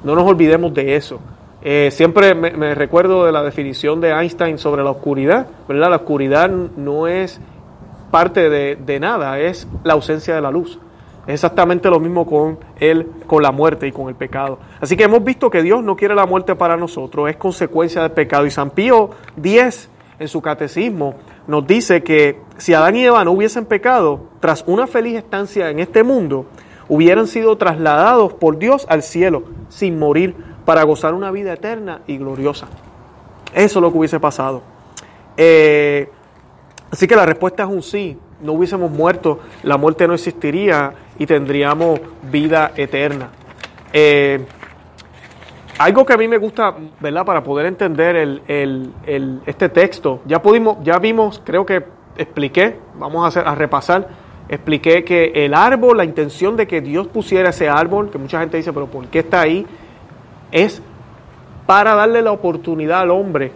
No 0.03 0.15
nos 0.15 0.27
olvidemos 0.27 0.73
de 0.73 0.95
eso. 0.95 1.19
Eh, 1.65 1.91
siempre 1.91 2.35
me, 2.35 2.75
recuerdo 2.75 3.25
de 3.25 3.31
la 3.31 3.41
definición 3.41 4.01
de 4.01 4.11
Einstein 4.11 4.57
sobre 4.57 4.83
la 4.83 4.91
oscuridad. 4.91 5.47
La 5.69 5.95
oscuridad 5.95 6.49
no 6.49 7.07
es 7.07 7.39
parte 8.13 8.47
de, 8.47 8.75
de, 8.75 8.99
nada, 8.99 9.39
es 9.39 9.67
la 9.83 9.93
ausencia 9.93 10.35
de 10.35 10.41
la 10.41 10.51
luz. 10.51 10.77
Es 11.25 11.33
exactamente 11.33 11.89
lo 11.89 11.99
mismo 11.99 12.27
con 12.27 12.59
él, 12.79 13.09
con 13.25 13.41
la 13.41 13.51
muerte 13.51 13.87
y 13.87 13.91
con 13.91 14.07
el 14.07 14.13
pecado. 14.13 14.59
Así 14.79 14.95
que 14.95 15.05
hemos 15.05 15.23
visto 15.23 15.49
que 15.49 15.63
Dios 15.63 15.83
no 15.83 15.95
quiere 15.95 16.13
la 16.13 16.27
muerte 16.27 16.53
para 16.53 16.77
nosotros, 16.77 17.27
es 17.27 17.37
consecuencia 17.37 18.03
del 18.03 18.11
pecado. 18.11 18.45
Y 18.45 18.51
San 18.51 18.69
Pío 18.69 19.09
X, 19.35 19.89
en 20.19 20.27
su 20.27 20.43
catecismo, 20.43 21.15
nos 21.47 21.65
dice 21.65 22.03
que 22.03 22.39
si 22.57 22.75
Adán 22.75 22.97
y 22.97 23.03
Eva 23.03 23.25
no 23.25 23.31
hubiesen 23.31 23.65
pecado, 23.65 24.27
tras 24.39 24.63
una 24.67 24.85
feliz 24.85 25.15
estancia 25.15 25.71
en 25.71 25.79
este 25.79 26.03
mundo, 26.03 26.45
hubieran 26.89 27.25
sido 27.25 27.57
trasladados 27.57 28.33
por 28.33 28.59
Dios 28.59 28.85
al 28.89 29.01
cielo 29.01 29.41
sin 29.69 29.97
morir 29.97 30.35
para 30.65 30.83
gozar 30.83 31.15
una 31.15 31.31
vida 31.31 31.53
eterna 31.53 32.01
y 32.05 32.17
gloriosa. 32.19 32.67
Eso 33.55 33.79
es 33.79 33.81
lo 33.81 33.91
que 33.91 33.97
hubiese 33.97 34.19
pasado. 34.19 34.61
Eh, 35.35 36.11
así 36.93 37.07
que 37.07 37.15
la 37.15 37.25
respuesta 37.25 37.63
es 37.63 37.69
un 37.69 37.83
sí. 37.83 38.17
No 38.41 38.53
hubiésemos 38.53 38.91
muerto, 38.91 39.39
la 39.63 39.77
muerte 39.77 40.07
no 40.07 40.13
existiría 40.13 40.93
y 41.17 41.25
tendríamos 41.25 41.99
vida 42.23 42.71
eterna. 42.75 43.29
Eh, 43.91 44.45
algo 45.77 46.05
que 46.05 46.13
a 46.13 46.17
mí 46.17 46.27
me 46.27 46.37
gusta, 46.37 46.75
¿verdad? 46.99 47.25
Para 47.25 47.43
poder 47.43 47.65
entender 47.65 48.15
el, 48.15 49.41
este 49.45 49.69
texto, 49.69 50.21
ya 50.25 50.41
pudimos, 50.41 50.77
ya 50.83 50.99
vimos, 50.99 51.41
creo 51.43 51.65
que 51.65 51.83
expliqué, 52.17 52.77
vamos 52.95 53.23
a, 53.23 53.27
hacer, 53.27 53.47
a 53.47 53.55
repasar, 53.55 54.07
expliqué 54.49 55.03
que 55.03 55.31
el 55.45 55.53
árbol, 55.53 55.97
la 55.97 56.05
intención 56.05 56.57
de 56.57 56.67
que 56.67 56.81
Dios 56.81 57.07
pusiera 57.07 57.49
ese 57.49 57.69
árbol, 57.69 58.11
que 58.11 58.17
mucha 58.17 58.39
gente 58.39 58.57
dice, 58.57 58.71
pero 58.71 58.87
¿por 58.87 59.07
qué 59.07 59.19
está 59.19 59.41
ahí? 59.41 59.65
es 60.53 60.81
para 61.65 61.95
darle 61.95 62.21
la 62.21 62.31
oportunidad 62.31 63.01
al 63.01 63.11
hombre 63.11 63.51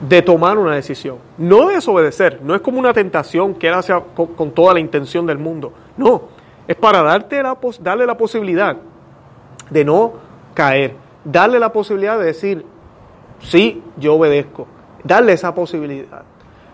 de 0.00 0.22
tomar 0.22 0.58
una 0.58 0.74
decisión. 0.74 1.18
No 1.38 1.68
desobedecer, 1.68 2.40
no 2.42 2.54
es 2.54 2.60
como 2.60 2.78
una 2.78 2.92
tentación 2.92 3.54
que 3.54 3.68
él 3.68 3.74
hace 3.74 3.94
con, 4.14 4.50
toda 4.50 4.74
la 4.74 4.80
intención 4.80 5.26
del 5.26 5.38
mundo. 5.38 5.72
No, 5.96 6.22
es 6.66 6.76
para 6.76 7.02
darte 7.02 7.42
la, 7.42 7.56
darle 7.80 8.06
la 8.06 8.16
posibilidad 8.16 8.76
de 9.70 9.84
no 9.84 10.14
caer, 10.54 10.94
darle 11.24 11.58
la 11.58 11.72
posibilidad 11.72 12.18
de 12.18 12.26
decir, 12.26 12.64
sí, 13.40 13.82
yo 13.96 14.14
obedezco, 14.14 14.66
darle 15.02 15.32
esa 15.32 15.54
posibilidad 15.54 16.22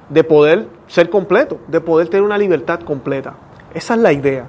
de 0.09 0.25
poder 0.25 0.67
ser 0.89 1.09
completo, 1.09 1.59
de 1.69 1.81
poder 1.81 2.09
tener 2.09 2.23
una 2.23 2.39
libertad 2.39 2.81
completa. 2.81 3.35
Esa 3.73 3.95
es 3.95 4.01
la 4.01 4.13
idea. 4.13 4.47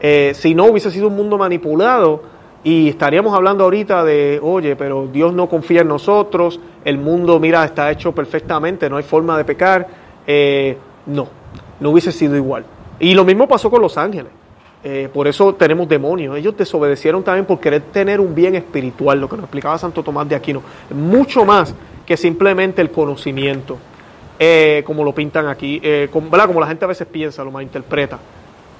Eh, 0.00 0.32
si 0.34 0.54
no 0.54 0.66
hubiese 0.66 0.90
sido 0.90 1.08
un 1.08 1.16
mundo 1.16 1.38
manipulado, 1.38 2.22
y 2.64 2.88
estaríamos 2.88 3.34
hablando 3.34 3.64
ahorita 3.64 4.04
de, 4.04 4.40
oye, 4.42 4.74
pero 4.76 5.06
Dios 5.06 5.32
no 5.32 5.48
confía 5.48 5.82
en 5.82 5.88
nosotros, 5.88 6.58
el 6.84 6.98
mundo, 6.98 7.38
mira, 7.38 7.64
está 7.64 7.90
hecho 7.90 8.12
perfectamente, 8.12 8.90
no 8.90 8.96
hay 8.96 9.02
forma 9.02 9.36
de 9.36 9.44
pecar. 9.44 9.86
Eh, 10.26 10.76
no, 11.06 11.28
no 11.80 11.90
hubiese 11.90 12.12
sido 12.12 12.36
igual. 12.36 12.64
Y 12.98 13.14
lo 13.14 13.24
mismo 13.24 13.46
pasó 13.46 13.70
con 13.70 13.80
los 13.80 13.96
ángeles. 13.96 14.32
Eh, 14.82 15.08
por 15.12 15.26
eso 15.26 15.54
tenemos 15.54 15.88
demonios. 15.88 16.36
Ellos 16.36 16.56
desobedecieron 16.56 17.22
también 17.22 17.44
por 17.44 17.60
querer 17.60 17.82
tener 17.92 18.20
un 18.20 18.34
bien 18.34 18.54
espiritual, 18.54 19.20
lo 19.20 19.28
que 19.28 19.36
nos 19.36 19.44
explicaba 19.44 19.78
Santo 19.78 20.02
Tomás 20.02 20.28
de 20.28 20.36
Aquino. 20.36 20.62
Mucho 20.90 21.44
más 21.44 21.74
que 22.04 22.16
simplemente 22.16 22.82
el 22.82 22.90
conocimiento, 22.90 23.78
eh, 24.38 24.82
como 24.86 25.02
lo 25.02 25.12
pintan 25.12 25.46
aquí, 25.48 25.80
como, 26.12 26.30
como 26.30 26.60
la 26.60 26.66
gente 26.66 26.84
a 26.84 26.88
veces 26.88 27.06
piensa, 27.06 27.42
lo 27.42 27.50
malinterpreta. 27.50 28.18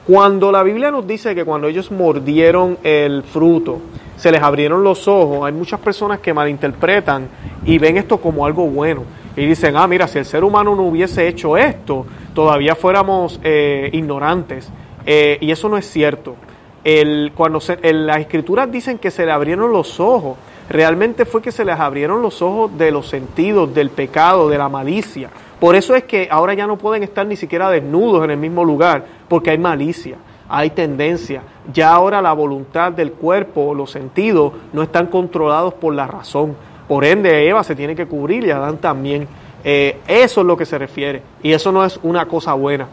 Cuando 0.07 0.53
la 0.53 0.63
Biblia 0.63 0.93
nos 0.93 1.05
dice 1.05 1.35
que 1.35 1.45
cuando 1.45 1.67
ellos 1.67 1.91
mordieron 1.91 2.79
el 2.85 3.25
fruto, 3.25 3.81
se 4.17 4.31
les 4.31 4.41
abrieron 4.41 4.85
los 4.85 5.09
ojos, 5.09 5.45
hay 5.45 5.53
muchas 5.53 5.81
personas 5.81 6.21
que 6.21 6.33
malinterpretan 6.33 7.29
y 7.65 7.79
ven 7.79 7.97
esto 7.97 8.19
como 8.19 8.47
algo 8.47 8.69
bueno. 8.69 9.03
Y 9.37 9.45
dicen, 9.47 9.77
ah, 9.77 9.87
mira, 9.89 10.07
si 10.07 10.19
el 10.19 10.25
ser 10.25 10.45
humano 10.45 10.77
no 10.77 10.85
hubiese 10.85 11.27
hecho 11.27 11.57
esto, 11.57 12.07
todavía 12.35 12.77
fuéramos 12.77 13.41
eh, 13.43 13.91
ignorantes. 13.93 14.71
Eh, 15.05 15.39
y 15.41 15.51
eso 15.51 15.69
no 15.69 15.77
es 15.77 15.91
cierto. 15.91 16.37
El, 16.85 17.33
cuando 17.35 17.61
se, 17.61 17.77
las 17.93 18.21
escrituras 18.21 18.71
dicen 18.71 18.99
que 18.99 19.11
se 19.11 19.27
le 19.27 19.33
abrieron 19.33 19.73
los 19.73 19.99
ojos, 19.99 20.39
realmente 20.71 21.25
fue 21.25 21.43
que 21.43 21.51
se 21.51 21.65
les 21.65 21.79
abrieron 21.81 22.23
los 22.23 22.43
ojos 22.43 22.79
de 22.79 22.93
los 22.93 23.09
sentidos, 23.09 23.75
del 23.75 23.91
pecado, 23.91 24.49
de 24.49 24.57
la 24.57 24.69
malicia. 24.69 25.31
Por 25.61 25.75
eso 25.75 25.95
es 25.95 26.05
que 26.05 26.29
ahora 26.31 26.55
ya 26.55 26.67
no 26.67 26.77
pueden 26.77 27.03
estar 27.03 27.27
ni 27.27 27.37
siquiera 27.37 27.71
desnudos 27.71 28.25
en 28.25 28.31
el 28.31 28.37
mismo 28.37 28.65
lugar, 28.65 29.05
porque 29.29 29.51
hay 29.51 29.59
malicia, 29.59 30.17
hay 30.49 30.71
tendencia. 30.71 31.43
Ya 31.73 31.93
ahora 31.93 32.21
la 32.21 32.33
voluntad 32.35 32.93
del 32.93 33.13
cuerpo, 33.13 33.75
los 33.75 33.91
sentidos, 33.91 34.53
no 34.73 34.83
están 34.83 35.07
controlados 35.07 35.75
por 35.75 35.95
la 35.95 36.07
razón. 36.07 36.55
Por 36.87 37.05
ende, 37.05 37.49
Eva 37.49 37.65
se 37.65 37.75
tiene 37.75 37.97
que 37.97 38.07
cubrir 38.07 38.45
y 38.45 38.51
Adán 38.51 38.79
también. 38.79 39.27
Eh, 39.65 39.99
eso 40.07 40.43
es 40.43 40.47
lo 40.47 40.57
que 40.57 40.67
se 40.67 40.79
refiere. 40.79 41.23
Y 41.43 41.53
eso 41.53 41.73
no 41.73 41.85
es 41.85 41.99
una 42.03 42.27
cosa 42.27 42.53
buena. 42.53 42.87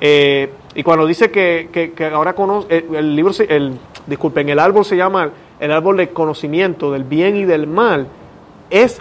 Eh, 0.00 0.50
y 0.74 0.82
cuando 0.82 1.06
dice 1.06 1.30
que, 1.30 1.92
ahora 2.12 2.34
conoce, 2.34 2.66
eh, 2.68 2.86
el, 2.94 3.16
libro, 3.16 3.32
el, 3.48 3.78
disculpen, 4.06 4.48
el 4.48 4.58
árbol 4.58 4.84
se 4.84 4.96
llama 4.96 5.30
el 5.58 5.72
árbol 5.72 5.96
del 5.96 6.10
conocimiento 6.10 6.92
del 6.92 7.04
bien 7.04 7.36
y 7.36 7.44
del 7.44 7.66
mal, 7.66 8.06
es 8.70 9.00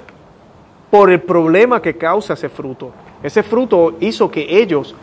por 0.90 1.12
el 1.12 1.22
problema 1.22 1.82
que 1.82 1.98
causa 1.98 2.34
ese 2.34 2.50
fruto. 2.50 2.92
Ese 3.24 3.44
fruto 3.44 3.96
hizo 4.00 4.30
que 4.30 4.60
ellos 4.60 4.96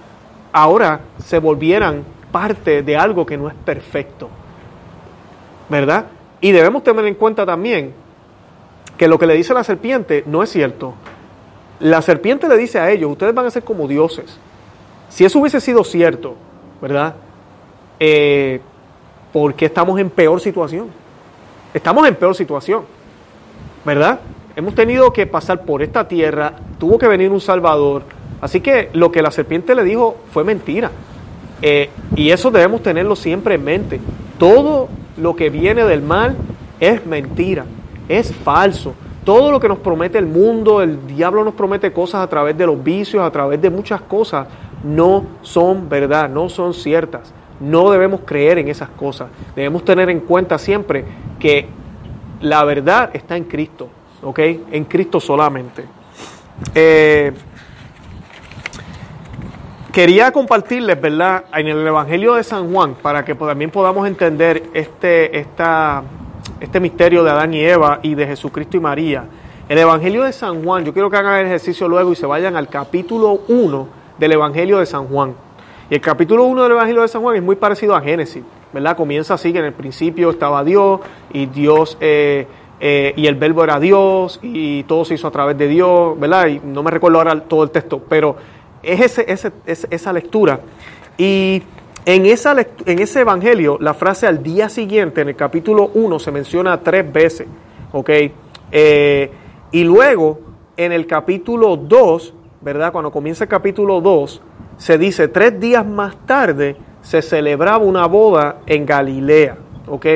ahora 0.52 1.00
se 1.24 1.38
volvieran 1.38 2.04
parte 2.30 2.82
de 2.82 2.96
algo 2.96 3.26
que 3.26 3.36
no 3.36 3.48
es 3.48 3.54
perfecto. 3.54 4.28
¿Verdad? 5.68 6.06
Y 6.40 6.52
debemos 6.52 6.84
tener 6.84 7.04
en 7.06 7.14
cuenta 7.14 7.46
también 7.46 7.92
que 8.96 9.08
lo 9.08 9.18
que 9.18 9.26
le 9.26 9.34
dice 9.34 9.54
la 9.54 9.64
serpiente 9.64 10.22
no 10.26 10.42
es 10.42 10.50
cierto. 10.50 10.94
La 11.80 12.02
serpiente 12.02 12.48
le 12.48 12.56
dice 12.56 12.78
a 12.78 12.90
ellos, 12.90 13.10
ustedes 13.10 13.34
van 13.34 13.46
a 13.46 13.50
ser 13.50 13.64
como 13.64 13.88
dioses. 13.88 14.38
Si 15.08 15.24
eso 15.24 15.38
hubiese 15.38 15.60
sido 15.60 15.84
cierto, 15.84 16.36
¿verdad? 16.80 17.16
Eh, 17.98 18.60
¿Por 19.32 19.54
qué 19.54 19.66
estamos 19.66 19.98
en 19.98 20.10
peor 20.10 20.40
situación? 20.40 20.88
Estamos 21.72 22.06
en 22.06 22.14
peor 22.14 22.34
situación, 22.36 22.84
¿verdad? 23.84 24.20
Hemos 24.56 24.74
tenido 24.74 25.12
que 25.12 25.26
pasar 25.26 25.62
por 25.62 25.82
esta 25.82 26.06
tierra, 26.08 26.54
tuvo 26.78 26.98
que 26.98 27.08
venir 27.08 27.30
un 27.30 27.40
Salvador. 27.40 28.02
Así 28.40 28.60
que 28.60 28.90
lo 28.92 29.10
que 29.10 29.22
la 29.22 29.30
serpiente 29.30 29.74
le 29.74 29.84
dijo 29.84 30.16
fue 30.32 30.44
mentira. 30.44 30.90
Eh, 31.62 31.88
y 32.16 32.30
eso 32.30 32.50
debemos 32.50 32.82
tenerlo 32.82 33.16
siempre 33.16 33.54
en 33.54 33.64
mente. 33.64 34.00
Todo 34.38 34.88
lo 35.16 35.36
que 35.36 35.50
viene 35.50 35.84
del 35.84 36.02
mal 36.02 36.36
es 36.80 37.06
mentira, 37.06 37.64
es 38.08 38.34
falso. 38.34 38.94
Todo 39.24 39.50
lo 39.50 39.58
que 39.58 39.68
nos 39.68 39.78
promete 39.78 40.18
el 40.18 40.26
mundo, 40.26 40.82
el 40.82 41.06
diablo 41.06 41.44
nos 41.44 41.54
promete 41.54 41.92
cosas 41.92 42.22
a 42.22 42.26
través 42.26 42.58
de 42.58 42.66
los 42.66 42.82
vicios, 42.82 43.22
a 43.22 43.30
través 43.30 43.62
de 43.62 43.70
muchas 43.70 44.02
cosas, 44.02 44.46
no 44.82 45.24
son 45.40 45.88
verdad, 45.88 46.28
no 46.28 46.50
son 46.50 46.74
ciertas. 46.74 47.32
No 47.60 47.90
debemos 47.90 48.20
creer 48.26 48.58
en 48.58 48.68
esas 48.68 48.90
cosas. 48.90 49.28
Debemos 49.56 49.84
tener 49.84 50.10
en 50.10 50.20
cuenta 50.20 50.58
siempre 50.58 51.04
que 51.38 51.66
la 52.42 52.64
verdad 52.64 53.10
está 53.14 53.36
en 53.36 53.44
Cristo. 53.44 53.88
¿Ok? 54.24 54.38
En 54.72 54.84
Cristo 54.84 55.20
solamente. 55.20 55.84
Eh, 56.74 57.32
quería 59.92 60.32
compartirles, 60.32 61.00
¿verdad?, 61.00 61.44
en 61.54 61.68
el 61.68 61.86
Evangelio 61.86 62.34
de 62.34 62.44
San 62.44 62.72
Juan, 62.72 62.94
para 62.94 63.24
que 63.24 63.34
también 63.34 63.70
podamos 63.70 64.06
entender 64.08 64.64
este, 64.72 65.38
esta, 65.38 66.02
este 66.60 66.80
misterio 66.80 67.22
de 67.22 67.30
Adán 67.30 67.54
y 67.54 67.60
Eva 67.60 68.00
y 68.02 68.14
de 68.14 68.26
Jesucristo 68.26 68.76
y 68.76 68.80
María. 68.80 69.24
El 69.68 69.78
Evangelio 69.78 70.24
de 70.24 70.32
San 70.32 70.64
Juan, 70.64 70.84
yo 70.84 70.92
quiero 70.92 71.10
que 71.10 71.16
hagan 71.16 71.40
el 71.40 71.46
ejercicio 71.46 71.88
luego 71.88 72.12
y 72.12 72.16
se 72.16 72.26
vayan 72.26 72.56
al 72.56 72.68
capítulo 72.68 73.40
1 73.48 73.88
del 74.18 74.32
Evangelio 74.32 74.78
de 74.78 74.86
San 74.86 75.06
Juan. 75.06 75.34
Y 75.88 75.94
el 75.94 76.00
capítulo 76.00 76.44
1 76.44 76.62
del 76.62 76.72
Evangelio 76.72 77.02
de 77.02 77.08
San 77.08 77.22
Juan 77.22 77.36
es 77.36 77.42
muy 77.42 77.56
parecido 77.56 77.94
a 77.94 78.00
Génesis, 78.00 78.42
¿verdad? 78.72 78.96
Comienza 78.96 79.34
así 79.34 79.52
que 79.52 79.58
en 79.58 79.66
el 79.66 79.72
principio 79.72 80.30
estaba 80.30 80.64
Dios 80.64 81.00
y 81.32 81.46
Dios... 81.46 81.96
Eh, 82.00 82.46
eh, 82.80 83.14
y 83.16 83.26
el 83.26 83.36
verbo 83.36 83.64
era 83.64 83.78
Dios 83.78 84.40
y 84.42 84.82
todo 84.84 85.04
se 85.04 85.14
hizo 85.14 85.28
a 85.28 85.30
través 85.30 85.56
de 85.56 85.68
Dios, 85.68 86.18
¿verdad? 86.18 86.48
Y 86.48 86.60
no 86.60 86.82
me 86.82 86.90
recuerdo 86.90 87.18
ahora 87.18 87.40
todo 87.40 87.62
el 87.62 87.70
texto, 87.70 88.02
pero 88.08 88.36
es 88.82 89.18
ese, 89.18 89.52
esa 89.66 90.12
lectura. 90.12 90.60
Y 91.16 91.62
en, 92.04 92.26
esa, 92.26 92.54
en 92.84 92.98
ese 92.98 93.20
evangelio, 93.20 93.78
la 93.80 93.94
frase 93.94 94.26
al 94.26 94.42
día 94.42 94.68
siguiente, 94.68 95.22
en 95.22 95.28
el 95.28 95.36
capítulo 95.36 95.90
1, 95.94 96.18
se 96.18 96.30
menciona 96.30 96.80
tres 96.80 97.10
veces. 97.10 97.46
¿Ok? 97.92 98.10
Eh, 98.72 99.30
y 99.70 99.84
luego, 99.84 100.40
en 100.76 100.92
el 100.92 101.06
capítulo 101.06 101.76
2, 101.76 102.34
¿verdad? 102.60 102.92
Cuando 102.92 103.10
comienza 103.10 103.44
el 103.44 103.48
capítulo 103.48 104.00
2, 104.00 104.42
se 104.76 104.98
dice, 104.98 105.28
tres 105.28 105.58
días 105.60 105.86
más 105.86 106.16
tarde 106.26 106.76
se 107.00 107.22
celebraba 107.22 107.78
una 107.78 108.06
boda 108.06 108.58
en 108.66 108.84
Galilea. 108.84 109.56
¿Ok? 109.88 110.06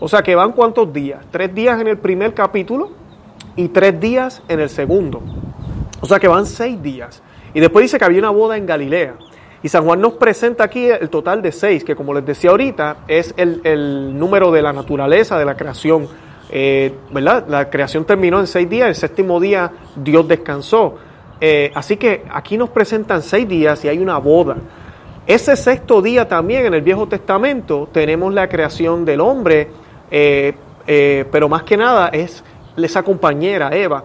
O 0.00 0.08
sea 0.08 0.22
que 0.22 0.34
van 0.34 0.52
cuántos 0.52 0.92
días? 0.92 1.24
Tres 1.30 1.54
días 1.54 1.80
en 1.80 1.88
el 1.88 1.98
primer 1.98 2.34
capítulo 2.34 2.90
y 3.56 3.68
tres 3.68 3.98
días 3.98 4.42
en 4.48 4.60
el 4.60 4.68
segundo. 4.68 5.22
O 6.00 6.06
sea 6.06 6.20
que 6.20 6.28
van 6.28 6.46
seis 6.46 6.80
días. 6.80 7.22
Y 7.54 7.60
después 7.60 7.84
dice 7.84 7.98
que 7.98 8.04
había 8.04 8.20
una 8.20 8.30
boda 8.30 8.56
en 8.56 8.66
Galilea. 8.66 9.14
Y 9.62 9.68
San 9.68 9.84
Juan 9.84 10.00
nos 10.00 10.12
presenta 10.12 10.62
aquí 10.62 10.86
el 10.86 11.10
total 11.10 11.42
de 11.42 11.50
seis, 11.50 11.82
que 11.82 11.96
como 11.96 12.14
les 12.14 12.24
decía 12.24 12.50
ahorita, 12.50 12.98
es 13.08 13.34
el, 13.36 14.16
número 14.16 14.52
de 14.52 14.62
la 14.62 14.72
naturaleza, 14.72 15.36
de 15.36 15.44
la 15.44 15.56
creación. 15.56 16.06
Eh, 16.50 16.94
¿Verdad? 17.10 17.46
La 17.48 17.68
creación 17.68 18.04
terminó 18.04 18.38
en 18.38 18.46
seis 18.46 18.70
días, 18.70 18.88
el 18.88 18.94
séptimo 18.94 19.40
día 19.40 19.72
Dios 19.96 20.28
descansó. 20.28 20.94
Eh, 21.40 21.72
así 21.74 21.96
que 21.96 22.24
aquí 22.30 22.56
nos 22.56 22.70
presentan 22.70 23.22
seis 23.22 23.48
días 23.48 23.84
y 23.84 23.88
hay 23.88 23.98
una 23.98 24.18
boda. 24.18 24.56
Ese 25.26 25.56
sexto 25.56 26.00
día 26.00 26.26
también 26.26 26.66
en 26.66 26.74
el 26.74 26.82
Viejo 26.82 27.06
Testamento 27.06 27.88
tenemos 27.92 28.32
la 28.32 28.48
creación 28.48 29.04
del 29.04 29.20
hombre, 29.20 29.68
eh, 30.10 30.54
pero 31.30 31.48
más 31.48 31.62
que 31.62 31.76
nada 31.76 32.08
es 32.08 32.42
esa 32.76 33.02
compañera, 33.02 33.74
Eva, 33.76 34.04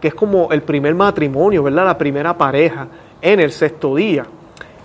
que 0.00 0.08
es 0.08 0.14
como 0.14 0.50
el 0.50 0.62
primer 0.62 0.94
matrimonio, 0.94 1.62
¿verdad? 1.62 1.84
La 1.84 1.98
primera 1.98 2.36
pareja 2.36 2.88
en 3.20 3.40
el 3.40 3.52
sexto 3.52 3.94
día. 3.94 4.26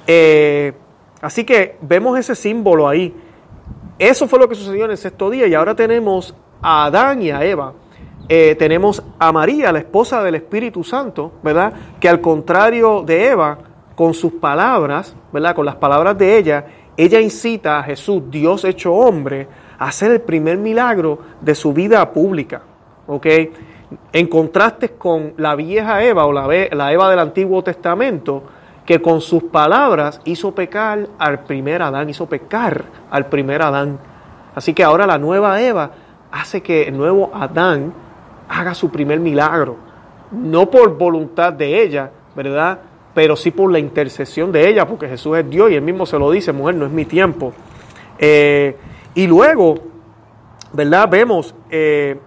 Eh, 0.05 0.73
así 1.21 1.43
que 1.43 1.77
vemos 1.81 2.17
ese 2.19 2.35
símbolo 2.35 2.87
ahí. 2.87 3.13
Eso 3.97 4.27
fue 4.27 4.39
lo 4.39 4.47
que 4.47 4.55
sucedió 4.55 4.85
en 4.85 4.91
el 4.91 4.97
sexto 4.97 5.29
día 5.29 5.47
y 5.47 5.55
ahora 5.55 5.75
tenemos 5.75 6.35
a 6.61 6.85
Adán 6.85 7.21
y 7.21 7.31
a 7.31 7.43
Eva. 7.43 7.73
Eh, 8.29 8.55
tenemos 8.59 9.01
a 9.17 9.31
María, 9.31 9.71
la 9.71 9.79
esposa 9.79 10.21
del 10.21 10.35
Espíritu 10.35 10.83
Santo, 10.83 11.31
¿verdad? 11.41 11.73
Que 11.99 12.09
al 12.09 12.21
contrario 12.21 13.01
de 13.01 13.27
Eva, 13.27 13.57
con 13.95 14.13
sus 14.13 14.33
palabras, 14.33 15.15
¿verdad? 15.31 15.55
Con 15.55 15.65
las 15.65 15.77
palabras 15.77 16.17
de 16.17 16.37
ella, 16.37 16.65
ella 16.95 17.19
incita 17.19 17.79
a 17.79 17.83
Jesús, 17.83 18.23
Dios 18.29 18.65
hecho 18.65 18.93
hombre, 18.93 19.47
hacer 19.79 20.11
el 20.11 20.21
primer 20.21 20.57
milagro 20.57 21.19
de 21.41 21.55
su 21.55 21.73
vida 21.73 22.11
pública, 22.11 22.61
¿ok? 23.07 23.27
En 24.11 24.27
contraste 24.27 24.89
con 24.89 25.33
la 25.37 25.55
vieja 25.55 26.03
Eva 26.03 26.25
o 26.25 26.33
la, 26.33 26.91
Eva 26.91 27.09
del 27.09 27.19
Antiguo 27.19 27.63
Testamento, 27.63 28.43
que 28.85 29.01
con 29.01 29.21
sus 29.21 29.43
palabras 29.43 30.21
hizo 30.25 30.53
pecar 30.53 31.07
al 31.19 31.43
primer 31.43 31.81
Adán, 31.81 32.09
hizo 32.09 32.25
pecar 32.25 32.85
al 33.11 33.27
primer 33.27 33.61
Adán. 33.61 33.99
Así 34.55 34.73
que 34.73 34.83
ahora 34.83 35.05
la 35.05 35.17
nueva 35.17 35.61
Eva 35.61 35.91
hace 36.31 36.61
que 36.61 36.83
el 36.83 36.97
nuevo 36.97 37.31
Adán 37.33 37.93
haga 38.49 38.73
su 38.73 38.89
primer 38.89 39.19
milagro. 39.19 39.77
No 40.31 40.69
por 40.69 40.97
voluntad 40.97 41.53
de 41.53 41.81
ella, 41.81 42.11
¿verdad? 42.35 42.79
Pero 43.13 43.35
sí 43.35 43.51
por 43.51 43.71
la 43.71 43.79
intercesión 43.79 44.51
de 44.51 44.67
ella, 44.67 44.85
porque 44.87 45.07
Jesús 45.07 45.37
es 45.37 45.49
Dios 45.49 45.71
y 45.71 45.75
él 45.75 45.81
mismo 45.81 46.05
se 46.05 46.19
lo 46.19 46.31
dice, 46.31 46.51
mujer, 46.51 46.75
no 46.75 46.85
es 46.85 46.91
mi 46.91 47.05
tiempo. 47.05 47.53
Eh, 48.19 48.75
y 49.17 49.27
luego, 49.27 49.75
¿verdad? 50.73 51.09
Vemos 51.09 51.53
eh, 51.69 52.17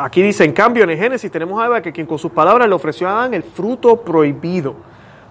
Aquí 0.00 0.22
dice, 0.22 0.44
en 0.44 0.52
cambio, 0.52 0.88
en 0.88 0.96
Génesis 0.96 1.28
tenemos 1.28 1.60
a 1.60 1.66
Eva 1.66 1.82
que 1.82 1.92
quien 1.92 2.06
con 2.06 2.20
sus 2.20 2.30
palabras 2.30 2.68
le 2.68 2.74
ofreció 2.74 3.08
a 3.08 3.18
Adán 3.18 3.34
el 3.34 3.42
fruto 3.42 3.96
prohibido. 4.02 4.76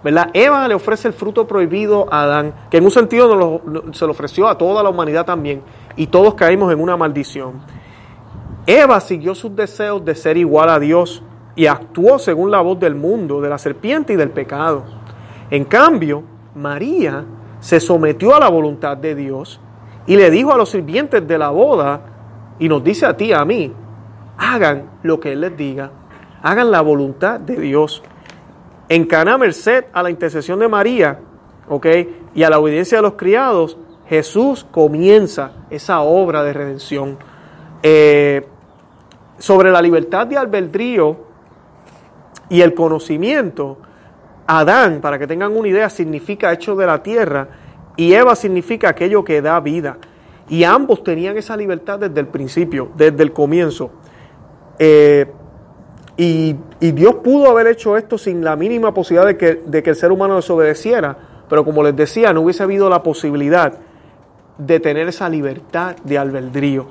¿Verdad? 0.04 0.28
Eva 0.34 0.68
le 0.68 0.74
ofrece 0.74 1.08
el 1.08 1.14
fruto 1.14 1.46
prohibido 1.46 2.06
a 2.12 2.24
Adán, 2.24 2.52
que 2.70 2.76
en 2.76 2.84
un 2.84 2.90
sentido 2.90 3.62
se 3.92 4.04
lo 4.04 4.10
ofreció 4.10 4.46
a 4.46 4.58
toda 4.58 4.82
la 4.82 4.90
humanidad 4.90 5.24
también, 5.24 5.62
y 5.96 6.06
todos 6.08 6.34
caímos 6.34 6.70
en 6.70 6.80
una 6.80 6.98
maldición. 6.98 7.62
Eva 8.66 9.00
siguió 9.00 9.34
sus 9.34 9.56
deseos 9.56 10.04
de 10.04 10.14
ser 10.14 10.36
igual 10.36 10.68
a 10.68 10.78
Dios 10.78 11.22
y 11.56 11.64
actuó 11.64 12.18
según 12.18 12.50
la 12.50 12.60
voz 12.60 12.78
del 12.78 12.94
mundo, 12.94 13.40
de 13.40 13.48
la 13.48 13.56
serpiente 13.56 14.12
y 14.12 14.16
del 14.16 14.30
pecado. 14.30 14.84
En 15.50 15.64
cambio, 15.64 16.24
María 16.54 17.24
se 17.58 17.80
sometió 17.80 18.36
a 18.36 18.40
la 18.40 18.50
voluntad 18.50 18.98
de 18.98 19.14
Dios 19.14 19.60
y 20.08 20.16
le 20.16 20.30
dijo 20.30 20.52
a 20.52 20.56
los 20.56 20.70
sirvientes 20.70 21.28
de 21.28 21.36
la 21.36 21.50
boda, 21.50 22.00
y 22.58 22.66
nos 22.66 22.82
dice 22.82 23.04
a 23.04 23.14
ti, 23.14 23.30
a 23.34 23.44
mí, 23.44 23.70
hagan 24.38 24.90
lo 25.02 25.20
que 25.20 25.32
Él 25.32 25.42
les 25.42 25.54
diga, 25.54 25.90
hagan 26.42 26.70
la 26.70 26.80
voluntad 26.80 27.38
de 27.38 27.56
Dios. 27.56 28.02
En 28.88 29.04
Cana, 29.04 29.36
merced 29.36 29.84
a 29.92 30.02
la 30.02 30.08
intercesión 30.08 30.60
de 30.60 30.66
María, 30.66 31.20
¿ok? 31.68 31.86
Y 32.34 32.42
a 32.42 32.48
la 32.48 32.58
obediencia 32.58 32.98
de 32.98 33.02
los 33.02 33.12
criados, 33.12 33.76
Jesús 34.08 34.66
comienza 34.70 35.52
esa 35.68 36.00
obra 36.00 36.42
de 36.42 36.54
redención. 36.54 37.18
Eh, 37.82 38.46
sobre 39.36 39.70
la 39.70 39.82
libertad 39.82 40.26
de 40.26 40.38
albedrío 40.38 41.18
y 42.48 42.62
el 42.62 42.72
conocimiento, 42.72 43.76
Adán, 44.46 45.02
para 45.02 45.18
que 45.18 45.26
tengan 45.26 45.54
una 45.54 45.68
idea, 45.68 45.90
significa 45.90 46.50
hecho 46.50 46.74
de 46.76 46.86
la 46.86 47.02
tierra 47.02 47.48
y 47.98 48.14
Eva 48.14 48.36
significa 48.36 48.88
aquello 48.88 49.24
que 49.24 49.42
da 49.42 49.58
vida. 49.58 49.98
Y 50.48 50.62
ambos 50.62 51.02
tenían 51.02 51.36
esa 51.36 51.56
libertad 51.56 51.98
desde 51.98 52.20
el 52.20 52.28
principio, 52.28 52.90
desde 52.96 53.22
el 53.24 53.32
comienzo. 53.32 53.90
Eh, 54.78 55.26
y, 56.16 56.56
Dios 56.80 57.16
pudo 57.16 57.50
haber 57.50 57.66
hecho 57.66 57.96
esto 57.96 58.16
sin 58.16 58.42
la 58.44 58.54
mínima 58.54 58.94
posibilidad 58.94 59.26
de 59.26 59.36
que, 59.36 59.54
de 59.66 59.82
que 59.82 59.90
el 59.90 59.96
ser 59.96 60.12
humano 60.12 60.36
desobedeciera, 60.36 61.16
pero 61.48 61.64
como 61.64 61.82
les 61.82 61.96
decía, 61.96 62.32
no 62.32 62.42
hubiese 62.42 62.62
habido 62.62 62.88
la 62.88 63.02
posibilidad 63.02 63.74
de 64.56 64.80
tener 64.80 65.08
esa 65.08 65.28
libertad 65.28 65.96
de 66.04 66.18
albedrío. 66.18 66.86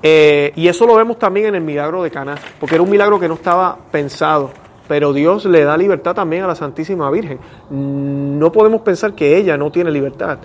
Eh, 0.00 0.52
y 0.54 0.68
eso 0.68 0.86
lo 0.86 0.94
vemos 0.94 1.18
también 1.18 1.46
en 1.46 1.54
el 1.56 1.62
milagro 1.62 2.04
de 2.04 2.10
Caná, 2.12 2.36
porque 2.60 2.76
era 2.76 2.82
un 2.82 2.90
milagro 2.90 3.18
que 3.18 3.26
no 3.26 3.34
estaba 3.34 3.76
pensado, 3.90 4.50
pero 4.88 5.12
Dios 5.12 5.44
le 5.44 5.64
da 5.64 5.76
libertad 5.76 6.14
también 6.14 6.44
a 6.44 6.46
la 6.46 6.54
Santísima 6.54 7.10
Virgen. 7.10 7.38
No 7.70 8.52
podemos 8.52 8.82
pensar 8.82 9.14
que 9.14 9.36
ella 9.36 9.56
no 9.56 9.70
tiene 9.70 9.90
libertad. 9.90 10.38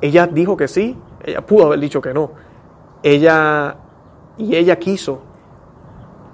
Ella 0.00 0.26
dijo 0.26 0.56
que 0.56 0.68
sí, 0.68 0.96
ella 1.24 1.40
pudo 1.40 1.66
haber 1.66 1.80
dicho 1.80 2.00
que 2.00 2.14
no. 2.14 2.32
Ella 3.02 3.76
y 4.38 4.56
ella 4.56 4.78
quiso 4.78 5.20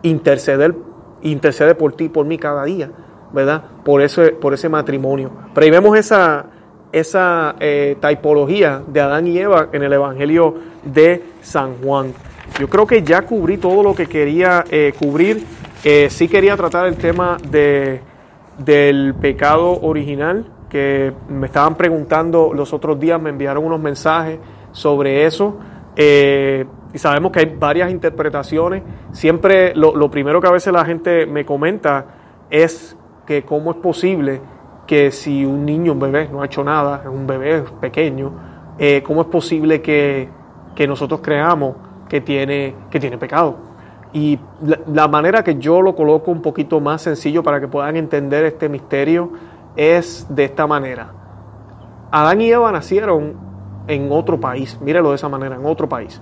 interceder, 0.03 0.75
intercede 1.23 1.75
por 1.75 1.93
ti, 1.95 2.09
por 2.09 2.27
mí 2.27 2.39
cada 2.39 2.65
día, 2.65 2.91
¿verdad? 3.33 3.63
Por 3.85 4.01
ese, 4.01 4.31
por 4.33 4.55
ese 4.55 4.69
matrimonio. 4.69 5.31
Pero 5.55 5.65
ahí 5.65 5.71
vemos 5.71 5.99
esa, 5.99 6.47
esa 6.93 7.57
eh, 7.61 7.97
tipología 8.01 8.83
de 8.87 9.01
Adán 9.01 9.27
y 9.27 9.39
Eva 9.39 9.69
en 9.73 9.83
el 9.83 9.93
Evangelio 9.93 10.55
de 10.85 11.23
San 11.43 11.77
Juan. 11.83 12.13
Yo 12.59 12.69
creo 12.69 12.87
que 12.87 13.03
ya 13.03 13.23
cubrí 13.23 13.59
todo 13.59 13.83
lo 13.83 13.95
que 13.95 14.07
quería 14.07 14.65
eh, 14.71 14.95
cubrir. 14.99 15.45
Eh, 15.85 16.09
sí 16.11 16.29
quería 16.29 16.57
tratar 16.57 16.87
el 16.87 16.97
tema 16.97 17.37
de, 17.49 18.01
del 18.59 19.15
pecado 19.15 19.81
original, 19.83 20.47
que 20.69 21.13
me 21.29 21.47
estaban 21.47 21.77
preguntando 21.77 22.53
los 22.53 22.73
otros 22.73 22.99
días, 22.99 23.21
me 23.21 23.31
enviaron 23.31 23.65
unos 23.65 23.81
mensajes 23.81 24.39
sobre 24.73 25.25
eso. 25.27 25.59
Eh, 25.97 26.67
y 26.93 26.99
sabemos 26.99 27.33
que 27.33 27.41
hay 27.41 27.57
varias 27.59 27.91
interpretaciones. 27.91 28.83
Siempre 29.13 29.75
lo, 29.75 30.11
primero 30.11 30.41
que 30.41 30.47
a 30.47 30.51
veces 30.51 30.73
la 30.73 30.85
gente 30.85 31.27
me 31.27 31.45
comenta 31.45 32.07
es 32.51 32.97
que 33.27 33.43
cómo 33.43 33.71
es 33.73 33.77
posible 33.79 34.41
que 34.87 35.11
si 35.11 35.45
un 35.45 35.65
niño, 35.67 35.93
un 35.93 36.01
bebé, 36.01 36.29
no 36.31 36.43
ha 36.43 36.47
hecho 36.47 36.63
nada, 36.63 37.03
es 37.03 37.09
un 37.09 37.27
bebé 37.27 37.65
pequeño, 37.81 38.33
eh, 38.79 39.03
cómo 39.05 39.23
es 39.23 39.27
posible 39.27 39.83
que, 39.83 40.29
nosotros 40.87 41.21
creamos 41.23 41.75
que 42.09 42.21
tiene, 42.21 42.75
que 42.91 43.01
tiene 43.01 43.19
pecado. 43.19 43.66
Y 44.17 44.39
la, 44.93 45.09
manera 45.09 45.45
que 45.45 45.57
yo 45.57 45.83
lo 45.83 45.95
coloco 45.95 46.31
un 46.31 46.41
poquito 46.41 46.81
más 46.81 47.03
sencillo 47.03 47.43
para 47.43 47.61
que 47.61 47.69
puedan 47.69 47.97
entender 47.97 48.45
este 48.47 48.69
misterio 48.69 49.31
es 49.77 50.27
de 50.31 50.45
esta 50.45 50.67
manera. 50.67 51.13
Adán 52.11 52.41
y 52.41 52.51
Eva 52.51 52.73
nacieron 52.73 53.35
en 53.87 54.11
otro 54.11 54.41
país, 54.41 54.81
mírelo 54.81 55.11
de 55.11 55.17
esa 55.17 55.29
manera, 55.29 55.57
en 55.57 55.67
otro 55.67 55.89
país 55.89 56.21